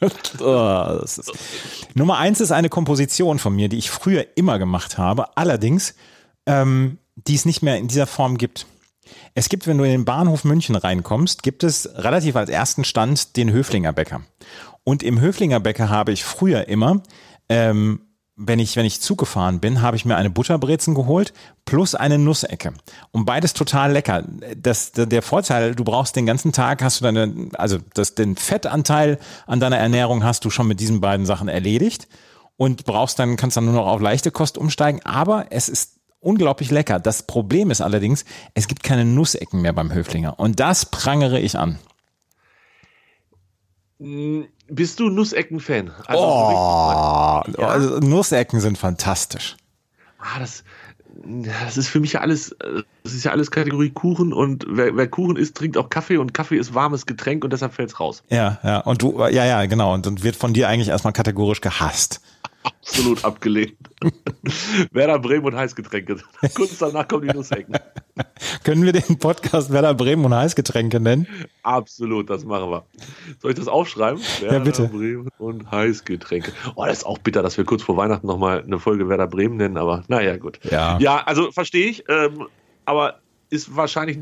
Oh, 0.40 1.04
ist. 1.04 1.32
Nummer 1.94 2.18
eins 2.18 2.40
ist 2.42 2.52
eine 2.52 2.70
Komposition 2.70 3.38
von 3.40 3.56
mir, 3.56 3.70
die 3.70 3.78
ich 3.78 3.90
früher 3.92 4.26
immer 4.36 4.58
gemacht 4.60 4.98
habe, 4.98 5.38
allerdings, 5.38 5.96
ähm, 6.48 6.98
die 7.16 7.36
es 7.36 7.46
nicht 7.46 7.62
mehr 7.62 7.78
in 7.78 7.88
dieser 7.88 8.08
Form 8.08 8.38
gibt. 8.38 8.66
Es 9.34 9.50
gibt, 9.50 9.68
wenn 9.68 9.78
du 9.78 9.84
in 9.84 9.92
den 9.92 10.06
Bahnhof 10.06 10.44
München 10.44 10.76
reinkommst, 10.76 11.44
gibt 11.44 11.64
es 11.64 11.90
relativ 11.96 12.36
als 12.36 12.50
ersten 12.50 12.84
Stand 12.84 13.36
den 13.38 13.52
Höflinger 13.52 13.94
Bäcker. 13.94 14.22
Und 14.84 15.04
im 15.04 15.20
Höflinger 15.20 15.60
Bäcker 15.60 15.90
habe 15.90 16.12
ich 16.12 16.24
früher 16.24 16.68
immer, 16.68 17.02
ähm, 17.50 18.02
wenn 18.36 18.60
ich, 18.60 18.76
wenn 18.76 18.86
ich 18.86 19.02
Zug 19.02 19.20
gefahren 19.20 19.60
bin, 19.60 19.82
habe 19.82 19.98
ich 19.98 20.06
mir 20.06 20.16
eine 20.16 20.30
Butterbrezen 20.30 20.96
geholt 20.96 21.34
plus 21.66 21.94
eine 21.96 22.18
Nussecke. 22.18 22.74
Und 23.12 23.26
beides 23.26 23.54
total 23.54 23.92
lecker. 23.92 24.24
Das, 24.58 24.94
der 24.94 25.22
Vorteil, 25.22 25.76
du 25.76 25.84
brauchst 25.84 26.16
den 26.16 26.26
ganzen 26.26 26.52
Tag, 26.52 26.82
hast 26.82 27.00
du 27.00 27.04
deine, 27.04 27.50
also 27.54 27.78
das, 27.94 28.16
den 28.16 28.36
Fettanteil 28.36 29.20
an 29.46 29.60
deiner 29.60 29.78
Ernährung 29.78 30.24
hast 30.24 30.44
du 30.44 30.50
schon 30.50 30.68
mit 30.68 30.80
diesen 30.80 31.02
beiden 31.02 31.26
Sachen 31.26 31.50
erledigt 31.50 32.08
und 32.58 32.86
brauchst 32.86 33.20
dann, 33.20 33.38
kannst 33.38 33.58
dann 33.58 33.66
nur 33.66 33.76
noch 33.76 33.88
auf 33.88 34.02
leichte 34.02 34.32
Kost 34.32 34.58
umsteigen. 34.58 35.02
Aber 35.04 35.48
es 35.52 35.70
ist 35.70 36.01
unglaublich 36.22 36.72
lecker. 36.72 37.00
Das 37.00 37.24
Problem 37.24 37.72
ist 37.72 37.82
allerdings, 37.82 38.24
es 38.54 38.68
gibt 38.68 38.84
keine 38.84 39.04
Nussecken 39.04 39.62
mehr 39.62 39.74
beim 39.74 39.94
Höflinger. 39.94 40.40
Und 40.40 40.60
das 40.60 40.86
prangere 40.86 41.40
ich 41.40 41.58
an. 41.58 41.78
Mm, 44.00 44.44
Bist 44.68 45.00
du 45.00 45.10
Nussecken-Fan? 45.10 45.92
Also 46.06 46.24
oh, 46.24 47.42
ja? 47.58 47.68
also 47.68 48.00
Nussecken 48.00 48.62
sind 48.62 48.78
fantastisch. 48.78 49.58
Ah, 50.18 50.40
das, 50.40 50.64
das 51.24 51.78
ist 51.78 51.88
für 51.88 52.00
mich 52.00 52.14
ja 52.14 52.22
alles, 52.22 52.56
das 53.04 53.14
ist 53.14 53.24
ja 53.24 53.32
alles 53.32 53.52
Kategorie 53.52 53.90
Kuchen 53.90 54.34
und 54.34 54.66
wer, 54.68 54.96
wer 54.96 55.08
Kuchen 55.08 55.36
isst, 55.36 55.58
trinkt 55.58 55.78
auch 55.78 55.90
Kaffee 55.90 56.18
und 56.18 56.34
Kaffee 56.34 56.58
ist 56.58 56.74
warmes 56.74 57.06
Getränk 57.06 57.44
und 57.44 57.52
deshalb 57.52 57.74
fällt's 57.74 58.00
raus. 58.00 58.24
Ja, 58.30 58.60
ja, 58.64 58.80
und 58.80 59.02
du, 59.02 59.20
ja, 59.20 59.46
ja, 59.46 59.66
genau, 59.66 59.94
und, 59.94 60.08
und 60.08 60.24
wird 60.24 60.36
von 60.36 60.54
dir 60.54 60.68
eigentlich 60.68 60.90
erstmal 60.90 61.14
kategorisch 61.14 61.62
gehasst. 61.62 62.22
Absolut 62.64 63.24
abgelehnt. 63.24 63.78
Werder 64.92 65.20
Bremen 65.20 65.46
und 65.46 65.56
Heißgetränke. 65.56 66.18
Kurz 66.54 66.78
danach 66.78 67.08
kommen 67.08 67.28
die 67.28 67.34
Nussecken. 67.34 67.76
Können 68.64 68.84
wir 68.84 68.92
den 68.92 69.18
Podcast 69.18 69.72
Werder 69.72 69.94
Bremen 69.94 70.26
und 70.26 70.34
Heißgetränke 70.34 71.00
nennen? 71.00 71.28
Absolut, 71.64 72.30
das 72.30 72.44
machen 72.44 72.70
wir. 72.70 72.86
Soll 73.40 73.52
ich 73.52 73.58
das 73.58 73.68
aufschreiben? 73.68 74.22
Werder 74.42 74.58
ja, 74.58 74.64
bitte. 74.64 74.88
Bremen 74.88 75.30
und 75.38 75.72
Heißgetränke. 75.72 76.52
Oh, 76.76 76.86
das 76.86 77.00
ist 77.00 77.04
auch 77.06 77.18
bitter, 77.18 77.42
dass 77.42 77.58
wir 77.58 77.66
kurz 77.66 77.84
vor 77.84 77.98
Weihnachten 77.98 78.28
nochmal 78.28 78.64
eine 78.64 78.80
Folge 78.80 79.10
Werder 79.10 79.28
Bremen 79.28 79.58
nennen, 79.58 79.78
aber 79.78 80.04
naja, 80.08 80.38
gut. 80.38 80.60
Ja, 80.64 80.98
ja 81.00 81.24
also 81.24 81.52
verstehe 81.52 81.88
ich, 81.88 82.04
ähm, 82.10 82.48
aber 82.86 83.22
ist 83.50 83.76
wahrscheinlich 83.76 84.20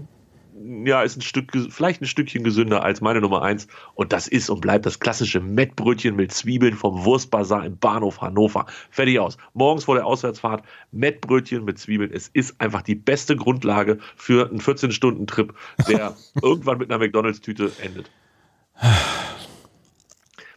ja, 0.86 1.02
ist 1.04 1.17
ein 1.17 1.22
Stück, 1.22 1.52
vielleicht 1.69 2.02
ein 2.02 2.06
Stückchen 2.06 2.43
gesünder 2.43 2.84
als 2.84 3.02
meine 3.02 3.22
Nummer 3.22 3.41
eins. 3.41 3.67
Und 3.95 4.12
das 4.12 4.28
ist 4.28 4.50
und 4.50 4.62
bleibt 4.62 4.86
das 4.86 5.00
klassische 5.00 5.39
Mettbrötchen 5.39 6.15
mit 6.15 6.34
Zwiebeln 6.34 6.76
vom 6.76 7.06
Wurstbazar 7.06 7.65
im 7.65 7.78
Bahnhof 7.78 8.22
Hannover. 8.22 8.65
Fertig 8.89 9.19
aus. 9.19 9.38
Morgens 9.54 9.86
vor 9.86 9.95
der 9.95 10.06
Auswärtsfahrt 10.06 10.63
Mettbrötchen 10.91 11.63
mit 11.63 11.80
Zwiebeln. 11.80 12.12
Es 12.13 12.28
ist 12.28 12.60
einfach 12.60 12.82
die 12.82 12.95
beste 12.95 13.36
Grundlage 13.36 14.00
für 14.15 14.50
einen 14.50 14.60
14-Stunden-Trip, 14.60 15.54
der 15.88 16.15
irgendwann 16.41 16.78
mit 16.78 16.91
einer 16.91 17.00
McDonalds-Tüte 17.00 17.72
endet. 17.82 18.12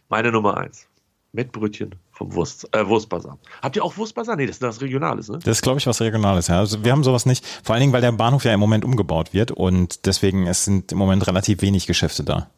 Meine 0.09 0.31
Nummer 0.31 0.57
eins. 0.57 0.87
Mettbrötchen 1.31 1.95
vom 2.23 2.33
Wurst, 2.33 2.67
äh, 2.73 2.87
Wurstbazar. 2.87 3.37
Habt 3.61 3.75
ihr 3.75 3.83
auch 3.83 3.97
Wurstbazar? 3.97 4.35
Nee, 4.35 4.45
das 4.45 4.55
ist 4.55 4.63
das 4.63 4.81
Regionales, 4.81 5.29
ne? 5.29 5.39
Das 5.39 5.57
ist, 5.57 5.61
glaube 5.61 5.79
ich, 5.79 5.87
was 5.87 6.01
Regionales, 6.01 6.47
ja. 6.47 6.59
Also 6.59 6.83
wir 6.83 6.91
haben 6.91 7.03
sowas 7.03 7.25
nicht. 7.25 7.45
Vor 7.63 7.75
allen 7.75 7.81
Dingen, 7.81 7.93
weil 7.93 8.01
der 8.01 8.11
Bahnhof 8.11 8.45
ja 8.45 8.53
im 8.53 8.59
Moment 8.59 8.85
umgebaut 8.85 9.33
wird 9.33 9.51
und 9.51 10.05
deswegen 10.05 10.47
es 10.47 10.65
sind 10.65 10.91
im 10.91 10.97
Moment 10.97 11.27
relativ 11.27 11.61
wenig 11.61 11.87
Geschäfte 11.87 12.23
da. 12.23 12.49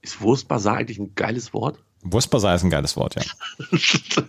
Ist 0.00 0.20
Wurstbazar 0.20 0.76
eigentlich 0.76 0.98
ein 0.98 1.14
geiles 1.14 1.52
Wort? 1.54 1.78
Wurstbazar 2.02 2.54
ist 2.54 2.62
ein 2.62 2.70
geiles 2.70 2.96
Wort, 2.96 3.16
ja. 3.16 3.22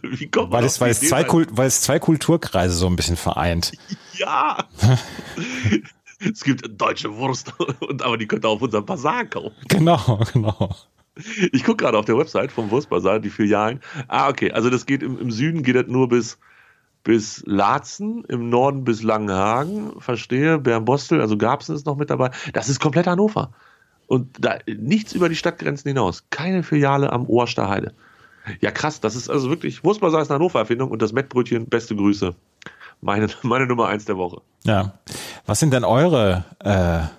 Wie 0.02 0.28
kommt 0.28 0.52
weil, 0.52 0.64
es, 0.64 0.82
weil, 0.82 0.92
es 0.92 1.02
zwei 1.02 1.24
Kult, 1.24 1.50
weil 1.52 1.68
es 1.68 1.82
zwei 1.82 2.00
Kulturkreise 2.00 2.74
so 2.74 2.88
ein 2.88 2.96
bisschen 2.96 3.18
vereint. 3.18 3.74
Ja. 4.20 4.66
es 6.20 6.44
gibt 6.44 6.70
deutsche 6.82 7.16
Wurst, 7.16 7.54
und, 7.80 8.02
aber 8.02 8.18
die 8.18 8.28
könnt 8.28 8.44
ihr 8.44 8.50
auf 8.50 8.62
unserem 8.62 8.86
Bazar 8.86 9.24
kaufen. 9.24 9.56
Genau, 9.70 10.20
genau. 10.34 10.76
Ich 11.52 11.64
gucke 11.64 11.84
gerade 11.84 11.98
auf 11.98 12.06
der 12.06 12.18
Website 12.18 12.52
vom 12.52 12.72
Wurstbazar, 12.72 13.20
die 13.20 13.30
Filialen. 13.30 13.82
Ah, 14.08 14.30
okay. 14.30 14.52
Also 14.52 14.70
das 14.70 14.86
geht 14.86 15.04
im, 15.04 15.20
im 15.20 15.32
Süden 15.32 15.64
geht 15.64 15.76
das 15.76 15.88
nur 15.88 16.10
bis, 16.10 16.38
bis 17.04 17.44
Laatzen, 17.46 18.24
im 18.26 18.50
Norden 18.50 18.84
bis 18.84 19.04
Langenhagen, 19.04 20.00
verstehe, 20.00 20.60
Bernbostel, 20.60 21.22
also 21.22 21.38
Garbsen 21.38 21.76
ist 21.76 21.86
noch 21.86 21.98
mit 21.98 22.10
dabei. 22.10 22.32
Das 22.54 22.70
ist 22.70 22.80
komplett 22.80 23.08
Hannover. 23.08 23.52
Und 24.08 24.38
da 24.40 24.58
nichts 24.66 25.14
über 25.14 25.30
die 25.30 25.36
Stadtgrenzen 25.36 25.90
hinaus. 25.90 26.26
Keine 26.30 26.64
Filiale 26.64 27.12
am 27.12 27.28
Ohrster 27.28 27.70
Heide. 27.70 27.94
Ja, 28.62 28.72
krass, 28.72 29.00
das 29.00 29.16
ist 29.16 29.30
also 29.30 29.50
wirklich, 29.50 29.84
Wurstbazar 29.84 30.22
ist 30.22 30.32
eine 30.32 30.40
Hannover-Erfindung 30.40 30.90
und 30.90 31.02
das 31.02 31.14
Mettbrötchen, 31.14 31.68
beste 31.68 31.96
Grüße. 31.96 32.34
Meine, 33.02 33.28
meine 33.44 33.68
Nummer 33.68 33.88
eins 33.88 34.06
der 34.06 34.18
Woche. 34.18 34.42
Ja. 34.64 34.94
Was 35.46 35.60
sind 35.60 35.74
denn 35.74 35.84
eure 35.84 36.46
äh 36.60 37.19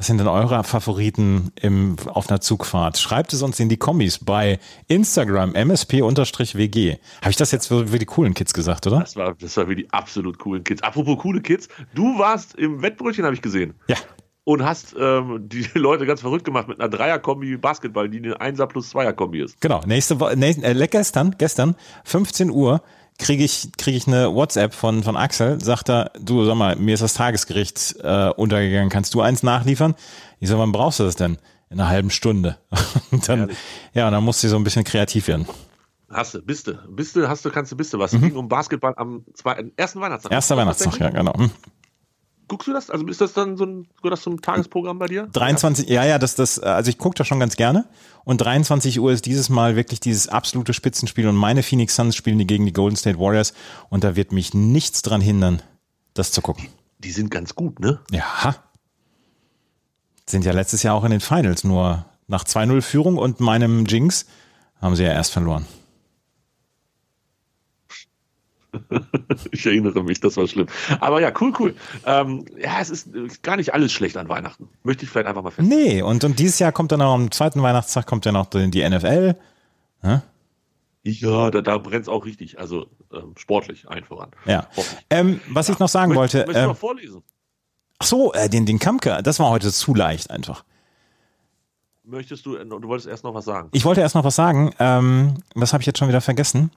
was 0.00 0.06
sind 0.06 0.16
denn 0.16 0.28
eure 0.28 0.64
Favoriten 0.64 1.52
im, 1.60 1.96
auf 2.06 2.30
einer 2.30 2.40
Zugfahrt? 2.40 2.96
Schreibt 2.96 3.34
es 3.34 3.42
uns 3.42 3.60
in 3.60 3.68
die 3.68 3.76
Kommis 3.76 4.18
bei 4.18 4.58
Instagram 4.88 5.52
msp-wg. 5.52 6.98
Habe 7.20 7.30
ich 7.30 7.36
das 7.36 7.52
jetzt 7.52 7.66
für, 7.66 7.88
für, 7.88 7.98
die 7.98 8.06
coolen 8.06 8.32
Kids 8.32 8.54
gesagt, 8.54 8.86
oder? 8.86 9.00
Das 9.00 9.14
war, 9.16 9.34
das 9.34 9.54
war 9.58 9.66
für 9.66 9.76
die 9.76 9.92
absolut 9.92 10.38
coolen 10.38 10.64
Kids. 10.64 10.82
Apropos 10.82 11.18
coole 11.18 11.42
Kids, 11.42 11.68
du 11.94 12.18
warst 12.18 12.54
im 12.54 12.80
Wettbrötchen, 12.80 13.26
habe 13.26 13.34
ich 13.34 13.42
gesehen. 13.42 13.74
Ja. 13.88 13.96
Und 14.44 14.64
hast 14.64 14.96
ähm, 14.98 15.46
die 15.46 15.66
Leute 15.74 16.06
ganz 16.06 16.22
verrückt 16.22 16.46
gemacht 16.46 16.66
mit 16.66 16.80
einer 16.80 16.88
Dreier-Kombi 16.88 17.58
Basketball, 17.58 18.08
die 18.08 18.20
eine 18.20 18.40
Einser 18.40 18.68
plus 18.68 18.88
Zweier-Kombi 18.88 19.42
ist. 19.42 19.60
Genau. 19.60 19.82
Nächste 19.84 20.18
Woche, 20.18 20.32
äh, 20.32 20.88
gestern, 20.88 21.34
gestern, 21.36 21.76
15 22.04 22.48
Uhr, 22.48 22.80
kriege 23.20 23.44
ich, 23.44 23.68
krieg 23.78 23.94
ich 23.94 24.06
eine 24.08 24.34
WhatsApp 24.34 24.74
von, 24.74 25.02
von 25.02 25.16
Axel, 25.16 25.62
sagt 25.62 25.88
er, 25.88 26.10
du 26.18 26.44
sag 26.44 26.56
mal, 26.56 26.74
mir 26.76 26.94
ist 26.94 27.02
das 27.02 27.14
Tagesgericht 27.14 27.96
äh, 28.02 28.30
untergegangen, 28.30 28.88
kannst 28.88 29.14
du 29.14 29.20
eins 29.20 29.42
nachliefern? 29.42 29.94
Ich 30.40 30.48
sag, 30.48 30.58
wann 30.58 30.72
brauchst 30.72 30.98
du 30.98 31.04
das 31.04 31.16
denn? 31.16 31.38
In 31.68 31.78
einer 31.78 31.88
halben 31.88 32.10
Stunde. 32.10 32.58
Und 33.12 33.28
dann, 33.28 33.40
Ehrlich? 33.40 33.58
ja, 33.94 34.10
dann 34.10 34.24
musst 34.24 34.42
du 34.42 34.48
so 34.48 34.56
ein 34.56 34.64
bisschen 34.64 34.82
kreativ 34.82 35.28
werden. 35.28 35.46
Hast 36.10 36.34
du, 36.34 36.42
bist 36.42 36.66
du, 36.66 36.72
bist 36.88 37.14
du, 37.14 37.28
hast 37.28 37.44
du, 37.44 37.50
kannst 37.50 37.70
du, 37.70 37.76
bist 37.76 37.94
du 37.94 37.98
was. 38.00 38.12
Mhm. 38.12 38.22
Ging 38.22 38.36
um 38.36 38.48
Basketball 38.48 38.94
am 38.96 39.24
zweiten, 39.34 39.72
ersten 39.76 40.00
Weihnachtstag. 40.00 40.32
Erster 40.32 40.56
Weihnachtstag, 40.56 40.98
ja, 40.98 41.10
genau. 41.10 41.34
Guckst 42.50 42.66
du 42.66 42.72
das? 42.72 42.90
Also 42.90 43.06
ist 43.06 43.20
das 43.20 43.32
dann 43.32 43.56
so 43.56 43.64
ein, 43.64 43.86
gehört 44.02 44.14
das 44.14 44.22
zum 44.22 44.42
Tagesprogramm 44.42 44.98
bei 44.98 45.06
dir? 45.06 45.28
23, 45.32 45.88
ja, 45.88 46.04
ja, 46.04 46.18
das, 46.18 46.34
das, 46.34 46.58
also 46.58 46.90
ich 46.90 46.98
gucke 46.98 47.14
das 47.16 47.28
schon 47.28 47.38
ganz 47.38 47.54
gerne. 47.54 47.84
Und 48.24 48.40
23 48.40 48.98
Uhr 48.98 49.12
ist 49.12 49.24
dieses 49.24 49.50
Mal 49.50 49.76
wirklich 49.76 50.00
dieses 50.00 50.26
absolute 50.26 50.74
Spitzenspiel 50.74 51.28
und 51.28 51.36
meine 51.36 51.62
Phoenix 51.62 51.94
Suns 51.94 52.16
spielen 52.16 52.38
die 52.38 52.48
gegen 52.48 52.66
die 52.66 52.72
Golden 52.72 52.96
State 52.96 53.20
Warriors 53.20 53.54
und 53.88 54.02
da 54.02 54.16
wird 54.16 54.32
mich 54.32 54.52
nichts 54.52 55.02
dran 55.02 55.20
hindern, 55.20 55.62
das 56.12 56.32
zu 56.32 56.42
gucken. 56.42 56.66
Die, 56.98 57.02
die 57.06 57.12
sind 57.12 57.30
ganz 57.30 57.54
gut, 57.54 57.78
ne? 57.78 58.00
Ja. 58.10 58.56
Sind 60.26 60.44
ja 60.44 60.50
letztes 60.50 60.82
Jahr 60.82 60.96
auch 60.96 61.04
in 61.04 61.12
den 61.12 61.20
Finals, 61.20 61.62
nur 61.62 62.04
nach 62.26 62.42
2-0 62.42 62.82
Führung 62.82 63.16
und 63.16 63.38
meinem 63.38 63.86
Jinx 63.86 64.26
haben 64.82 64.96
sie 64.96 65.04
ja 65.04 65.12
erst 65.12 65.30
verloren. 65.30 65.66
ich 69.50 69.66
erinnere 69.66 70.02
mich, 70.02 70.20
das 70.20 70.36
war 70.36 70.46
schlimm. 70.46 70.66
Aber 71.00 71.20
ja, 71.20 71.32
cool, 71.40 71.52
cool. 71.58 71.74
Ähm, 72.04 72.44
ja, 72.58 72.80
es 72.80 72.90
ist 72.90 73.42
gar 73.42 73.56
nicht 73.56 73.74
alles 73.74 73.92
schlecht 73.92 74.16
an 74.16 74.28
Weihnachten. 74.28 74.68
Möchte 74.82 75.04
ich 75.04 75.10
vielleicht 75.10 75.28
einfach 75.28 75.42
mal 75.42 75.50
feststellen. 75.50 75.84
Nee, 75.84 76.02
und, 76.02 76.24
und 76.24 76.38
dieses 76.38 76.58
Jahr 76.58 76.72
kommt 76.72 76.92
dann 76.92 77.02
auch 77.02 77.14
am 77.14 77.30
zweiten 77.30 77.62
Weihnachtstag 77.62 78.06
kommt 78.06 78.26
ja 78.26 78.32
noch 78.32 78.46
die 78.46 78.88
NFL. 78.88 79.36
Hä? 80.02 80.20
Ja, 81.02 81.50
da, 81.50 81.62
da 81.62 81.78
brennt 81.78 82.02
es 82.02 82.08
auch 82.08 82.24
richtig. 82.26 82.58
Also 82.58 82.86
ähm, 83.12 83.34
sportlich 83.36 83.88
ein 83.88 84.04
voran. 84.04 84.30
Ja. 84.44 84.66
Ähm, 85.08 85.40
was 85.48 85.68
ja. 85.68 85.74
ich 85.74 85.80
noch 85.80 85.88
sagen 85.88 86.10
Möcht, 86.10 86.18
wollte. 86.18 86.38
Möchtest 86.38 86.56
du 86.56 86.60
ähm, 86.60 86.68
noch 86.68 86.76
vorlesen? 86.76 87.22
Ach 87.98 88.06
so, 88.06 88.32
äh, 88.32 88.48
den, 88.48 88.66
den 88.66 88.78
Kampke, 88.78 89.20
das 89.22 89.38
war 89.38 89.50
heute 89.50 89.70
zu 89.72 89.94
leicht 89.94 90.30
einfach. 90.30 90.64
Möchtest 92.04 92.44
du, 92.44 92.56
du 92.56 92.88
wolltest 92.88 93.08
erst 93.08 93.24
noch 93.24 93.34
was 93.34 93.44
sagen? 93.44 93.68
Ich 93.72 93.84
wollte 93.84 94.00
erst 94.00 94.14
noch 94.14 94.24
was 94.24 94.34
sagen. 94.34 94.74
Ähm, 94.78 95.34
was 95.54 95.72
habe 95.72 95.82
ich 95.82 95.86
jetzt 95.86 95.98
schon 95.98 96.08
wieder 96.08 96.20
vergessen? 96.20 96.70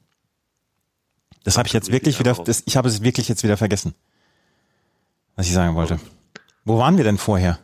Das 1.44 1.58
habe 1.58 1.68
ich 1.68 1.74
jetzt 1.74 1.92
wirklich 1.92 2.20
wieder, 2.20 2.34
das, 2.34 2.64
ich 2.66 2.78
habe 2.78 2.88
es 2.88 3.02
wirklich 3.02 3.28
jetzt 3.28 3.44
wieder 3.44 3.58
vergessen, 3.58 3.94
was 5.36 5.48
ich 5.48 5.54
sagen 5.54 5.76
wollte. 5.76 6.00
Wo 6.66 6.78
waren 6.78 6.96
wir 6.98 7.04
denn 7.04 7.18
vorher? 7.18 7.60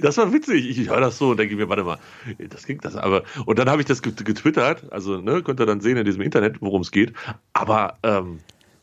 Das 0.00 0.16
war 0.16 0.32
witzig. 0.32 0.78
Ich 0.78 0.88
höre 0.88 1.00
das 1.00 1.18
so 1.18 1.30
und 1.30 1.38
denke 1.38 1.56
mir, 1.56 1.68
warte 1.68 1.82
mal, 1.82 1.98
das 2.38 2.64
klingt 2.64 2.84
das 2.84 2.94
aber. 2.94 3.24
Und 3.46 3.58
dann 3.58 3.68
habe 3.68 3.82
ich 3.82 3.86
das 3.86 4.00
getwittert, 4.00 4.92
also 4.92 5.20
ne, 5.20 5.42
könnt 5.42 5.60
ihr 5.60 5.66
dann 5.66 5.80
sehen 5.80 5.96
in 5.96 6.04
diesem 6.04 6.22
Internet, 6.22 6.62
worum 6.62 6.82
es 6.82 6.92
geht. 6.92 7.12
Aber 7.52 7.94
ähm, 8.04 8.38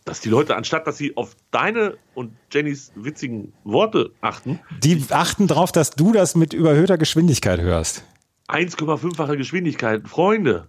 dass 0.05 0.19
die 0.19 0.29
Leute, 0.29 0.55
anstatt 0.55 0.85
dass 0.85 0.97
sie 0.97 1.15
auf 1.15 1.35
deine 1.51 1.97
und 2.13 2.33
Jennys 2.51 2.91
witzigen 2.95 3.53
Worte 3.63 4.11
achten, 4.21 4.59
Die 4.83 5.05
achten 5.09 5.47
drauf, 5.47 5.71
dass 5.71 5.91
du 5.91 6.11
das 6.11 6.35
mit 6.35 6.53
überhöhter 6.53 6.97
Geschwindigkeit 6.97 7.61
hörst. 7.61 8.03
1,5-fache 8.49 9.37
Geschwindigkeit. 9.37 10.07
Freunde, 10.07 10.67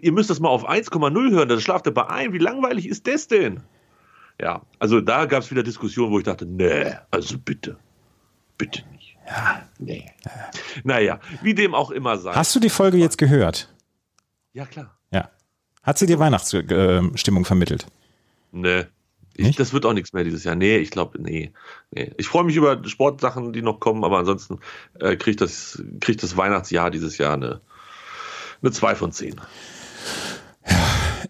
ihr 0.00 0.12
müsst 0.12 0.30
das 0.30 0.40
mal 0.40 0.48
auf 0.48 0.68
1,0 0.68 1.30
hören, 1.30 1.48
dann 1.48 1.60
schlaft 1.60 1.86
ihr 1.86 1.92
bei 1.92 2.08
ein. 2.08 2.32
Wie 2.32 2.38
langweilig 2.38 2.88
ist 2.88 3.06
das 3.06 3.28
denn? 3.28 3.60
Ja, 4.40 4.62
also 4.78 5.00
da 5.00 5.26
gab 5.26 5.42
es 5.42 5.50
wieder 5.50 5.62
Diskussionen, 5.62 6.10
wo 6.10 6.18
ich 6.18 6.24
dachte, 6.24 6.46
nee, 6.46 6.94
also 7.10 7.36
bitte, 7.38 7.76
bitte 8.56 8.82
nicht. 8.92 9.11
Ja, 9.26 9.62
nee. 9.78 10.10
Naja, 10.84 11.20
wie 11.42 11.54
dem 11.54 11.74
auch 11.74 11.90
immer 11.90 12.18
sei. 12.18 12.32
Hast 12.32 12.54
du 12.54 12.60
die 12.60 12.70
Folge 12.70 12.96
jetzt 12.98 13.18
gehört? 13.18 13.68
ja, 14.52 14.66
klar. 14.66 14.96
Ja. 15.12 15.30
Hat 15.82 15.98
sie 15.98 16.06
dir 16.06 16.18
Weihnachtsstimmung 16.18 17.44
vermittelt? 17.44 17.86
Nee. 18.52 18.84
Ich, 19.34 19.56
das 19.56 19.72
wird 19.72 19.86
auch 19.86 19.94
nichts 19.94 20.12
mehr 20.12 20.24
dieses 20.24 20.44
Jahr. 20.44 20.54
Nee, 20.54 20.76
ich 20.76 20.90
glaube, 20.90 21.20
nee, 21.20 21.52
nee. 21.90 22.12
Ich 22.18 22.28
freue 22.28 22.44
mich 22.44 22.56
über 22.56 22.86
Sportsachen, 22.86 23.52
die 23.52 23.62
noch 23.62 23.80
kommen, 23.80 24.04
aber 24.04 24.18
ansonsten 24.18 24.58
äh, 25.00 25.16
kriegt 25.16 25.40
das, 25.40 25.82
kriegt 26.00 26.22
das 26.22 26.36
Weihnachtsjahr 26.36 26.90
dieses 26.90 27.16
Jahr 27.16 27.34
eine, 27.34 27.60
eine 28.60 28.70
2 28.70 28.94
von 28.94 29.10
10. 29.10 29.40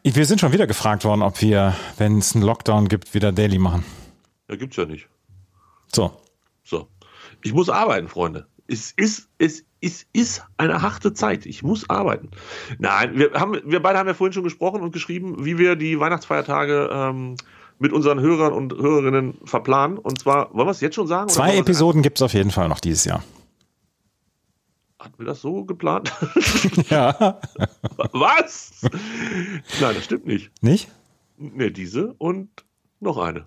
Wir 0.02 0.26
sind 0.26 0.40
schon 0.40 0.52
wieder 0.52 0.66
gefragt 0.66 1.04
worden, 1.04 1.22
ob 1.22 1.40
wir, 1.42 1.76
wenn 1.96 2.18
es 2.18 2.34
einen 2.34 2.44
Lockdown 2.44 2.88
gibt, 2.88 3.14
wieder 3.14 3.30
Daily 3.30 3.58
machen. 3.58 3.84
Ja, 4.48 4.56
gibt's 4.56 4.76
ja 4.76 4.84
nicht. 4.84 5.06
So. 5.94 6.10
So. 6.64 6.88
Ich 7.42 7.52
muss 7.52 7.68
arbeiten, 7.68 8.08
Freunde. 8.08 8.46
Es 8.68 8.92
ist, 8.92 9.28
es 9.38 9.64
ist, 9.80 10.06
ist 10.12 10.44
eine 10.56 10.80
harte 10.80 11.12
Zeit. 11.12 11.44
Ich 11.46 11.62
muss 11.62 11.90
arbeiten. 11.90 12.30
Nein, 12.78 13.18
wir, 13.18 13.32
haben, 13.34 13.60
wir 13.64 13.80
beide 13.80 13.98
haben 13.98 14.06
ja 14.06 14.14
vorhin 14.14 14.32
schon 14.32 14.44
gesprochen 14.44 14.80
und 14.82 14.92
geschrieben, 14.92 15.44
wie 15.44 15.58
wir 15.58 15.76
die 15.76 15.98
Weihnachtsfeiertage 15.98 16.88
ähm, 16.92 17.36
mit 17.78 17.92
unseren 17.92 18.20
Hörern 18.20 18.52
und 18.52 18.72
Hörerinnen 18.72 19.38
verplanen. 19.44 19.98
Und 19.98 20.20
zwar, 20.20 20.54
wollen 20.54 20.68
wir 20.68 20.70
es 20.70 20.80
jetzt 20.80 20.94
schon 20.94 21.08
sagen? 21.08 21.28
Zwei 21.28 21.54
es 21.54 21.60
Episoden 21.60 22.02
gibt 22.02 22.18
es 22.18 22.22
auf 22.22 22.32
jeden 22.32 22.52
Fall 22.52 22.68
noch 22.68 22.80
dieses 22.80 23.04
Jahr. 23.04 23.22
Hatten 25.00 25.18
wir 25.18 25.26
das 25.26 25.40
so 25.40 25.64
geplant? 25.64 26.12
Ja. 26.88 27.40
Was? 28.12 28.72
Nein, 29.80 29.94
das 29.94 30.04
stimmt 30.04 30.26
nicht. 30.26 30.52
Nicht? 30.62 30.88
Ne, 31.36 31.72
diese 31.72 32.14
und 32.18 32.64
noch 33.00 33.18
eine. 33.18 33.46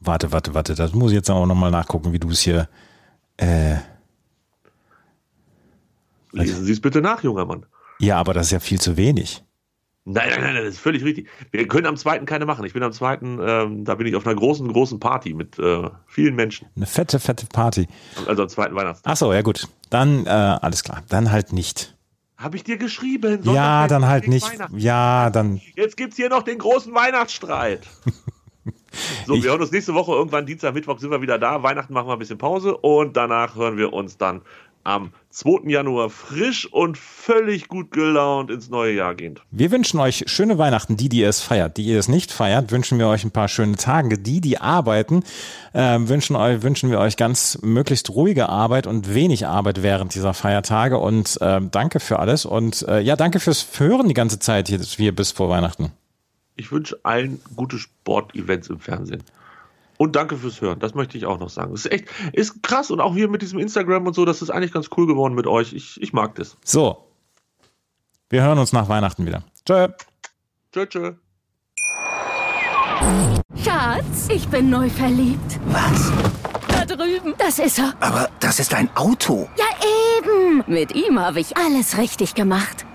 Warte, 0.00 0.32
warte, 0.32 0.54
warte. 0.54 0.74
Das 0.74 0.92
muss 0.94 1.10
ich 1.12 1.16
jetzt 1.16 1.30
auch 1.30 1.46
nochmal 1.46 1.70
nachgucken, 1.70 2.12
wie 2.12 2.18
du 2.18 2.30
es 2.30 2.40
hier. 2.40 2.68
Äh, 3.38 3.76
Lesen 6.32 6.64
Sie 6.64 6.72
es 6.72 6.80
bitte 6.80 7.00
nach, 7.00 7.22
junger 7.22 7.46
Mann. 7.46 7.64
ja, 7.98 8.18
aber 8.18 8.34
das 8.34 8.46
ist 8.46 8.52
ja 8.52 8.60
viel 8.60 8.80
zu 8.80 8.96
wenig. 8.96 9.42
Nein, 10.08 10.28
nein, 10.30 10.40
nein, 10.54 10.54
das 10.64 10.74
ist 10.74 10.78
völlig 10.80 11.02
richtig. 11.02 11.28
Wir 11.50 11.66
können 11.66 11.86
am 11.86 11.96
zweiten 11.96 12.26
keine 12.26 12.46
machen. 12.46 12.64
Ich 12.64 12.72
bin 12.72 12.82
am 12.84 12.92
zweiten, 12.92 13.40
ähm, 13.40 13.84
da 13.84 13.96
bin 13.96 14.06
ich 14.06 14.14
auf 14.14 14.24
einer 14.24 14.36
großen, 14.36 14.72
großen 14.72 15.00
Party 15.00 15.34
mit 15.34 15.58
äh, 15.58 15.90
vielen 16.06 16.36
Menschen. 16.36 16.68
Eine 16.76 16.86
fette, 16.86 17.18
fette 17.18 17.46
Party. 17.46 17.88
Also 18.26 18.42
am 18.42 18.48
zweiten 18.48 18.76
Weihnachtstag. 18.76 19.12
Ach 19.12 19.16
so, 19.16 19.32
ja 19.32 19.42
gut. 19.42 19.66
Dann, 19.90 20.26
äh, 20.26 20.28
alles 20.28 20.84
klar. 20.84 21.02
Dann 21.08 21.32
halt 21.32 21.52
nicht. 21.52 21.96
Habe 22.36 22.56
ich 22.56 22.62
dir 22.62 22.76
geschrieben? 22.76 23.40
Ja, 23.42 23.42
Sonntag 23.42 23.88
dann 23.88 24.06
halt 24.06 24.28
nicht. 24.28 24.48
Ja, 24.76 25.30
dann. 25.30 25.60
Jetzt 25.74 25.96
gibt's 25.96 26.16
hier 26.16 26.28
noch 26.28 26.42
den 26.44 26.58
großen 26.58 26.94
Weihnachtsstreit. 26.94 27.80
So, 29.26 29.34
Ich- 29.34 29.42
wir 29.44 29.50
hören 29.50 29.60
uns 29.62 29.72
nächste 29.72 29.94
Woche 29.94 30.12
irgendwann 30.12 30.46
Dienstag, 30.46 30.74
Mittwoch 30.74 30.98
sind 30.98 31.10
wir 31.10 31.22
wieder 31.22 31.38
da. 31.38 31.62
Weihnachten 31.62 31.92
machen 31.92 32.08
wir 32.08 32.12
ein 32.14 32.18
bisschen 32.18 32.38
Pause 32.38 32.76
und 32.76 33.16
danach 33.16 33.56
hören 33.56 33.76
wir 33.76 33.92
uns 33.92 34.16
dann 34.16 34.42
am 34.84 35.10
2. 35.30 35.68
Januar 35.68 36.10
frisch 36.10 36.72
und 36.72 36.96
völlig 36.96 37.66
gut 37.66 37.90
gelaunt 37.90 38.52
ins 38.52 38.70
neue 38.70 38.92
Jahr 38.94 39.16
gehend. 39.16 39.42
Wir 39.50 39.72
wünschen 39.72 39.98
euch 39.98 40.22
schöne 40.28 40.58
Weihnachten, 40.58 40.96
die, 40.96 41.08
die 41.08 41.24
es 41.24 41.40
feiert. 41.40 41.76
Die 41.76 41.82
ihr 41.82 41.98
es 41.98 42.06
nicht 42.06 42.30
feiert, 42.30 42.70
wünschen 42.70 42.96
wir 43.00 43.08
euch 43.08 43.24
ein 43.24 43.32
paar 43.32 43.48
schöne 43.48 43.74
Tage. 43.74 44.16
Die, 44.16 44.40
die 44.40 44.58
arbeiten, 44.58 45.24
ähm, 45.74 46.08
wünschen, 46.08 46.36
euch, 46.36 46.62
wünschen 46.62 46.88
wir 46.92 47.00
euch 47.00 47.16
ganz 47.16 47.58
möglichst 47.62 48.10
ruhige 48.10 48.48
Arbeit 48.48 48.86
und 48.86 49.12
wenig 49.12 49.44
Arbeit 49.48 49.82
während 49.82 50.14
dieser 50.14 50.34
Feiertage. 50.34 50.98
Und 50.98 51.36
ähm, 51.40 51.68
danke 51.72 51.98
für 51.98 52.20
alles. 52.20 52.46
Und 52.46 52.82
äh, 52.86 53.00
ja, 53.00 53.16
danke 53.16 53.40
fürs 53.40 53.66
Hören 53.80 54.06
die 54.06 54.14
ganze 54.14 54.38
Zeit 54.38 54.68
hier, 54.68 54.78
hier 54.78 55.12
bis 55.16 55.32
vor 55.32 55.48
Weihnachten. 55.48 55.90
Ich 56.56 56.72
wünsche 56.72 56.98
allen 57.02 57.40
gute 57.54 57.78
Sportevents 57.78 58.68
im 58.68 58.80
Fernsehen. 58.80 59.22
Und 59.98 60.16
danke 60.16 60.36
fürs 60.36 60.60
Hören. 60.60 60.78
Das 60.78 60.94
möchte 60.94 61.16
ich 61.16 61.26
auch 61.26 61.38
noch 61.38 61.50
sagen. 61.50 61.72
Das 61.72 61.84
ist 61.84 61.92
echt, 61.92 62.08
ist 62.32 62.62
krass. 62.62 62.90
Und 62.90 63.00
auch 63.00 63.14
hier 63.14 63.28
mit 63.28 63.42
diesem 63.42 63.58
Instagram 63.58 64.06
und 64.06 64.14
so, 64.14 64.24
das 64.24 64.42
ist 64.42 64.50
eigentlich 64.50 64.72
ganz 64.72 64.90
cool 64.96 65.06
geworden 65.06 65.34
mit 65.34 65.46
euch. 65.46 65.72
Ich, 65.72 66.00
ich 66.00 66.12
mag 66.12 66.34
das. 66.34 66.56
So. 66.64 67.06
Wir 68.28 68.42
hören 68.42 68.58
uns 68.58 68.72
nach 68.72 68.88
Weihnachten 68.88 69.24
wieder. 69.24 69.42
Tschö. 69.64 69.88
Tschö, 70.72 70.86
tschö. 70.86 71.12
Schatz, 73.62 74.28
ich 74.30 74.48
bin 74.48 74.70
neu 74.70 74.88
verliebt. 74.88 75.60
Was? 75.66 76.12
Da 76.68 76.84
drüben. 76.84 77.34
Das 77.38 77.58
ist 77.58 77.78
er. 77.78 77.94
Aber 78.00 78.28
das 78.40 78.58
ist 78.58 78.74
ein 78.74 78.88
Auto. 78.96 79.48
Ja, 79.56 79.64
eben. 80.18 80.64
Mit 80.66 80.94
ihm 80.94 81.18
habe 81.18 81.40
ich 81.40 81.56
alles 81.56 81.98
richtig 81.98 82.34
gemacht. 82.34 82.85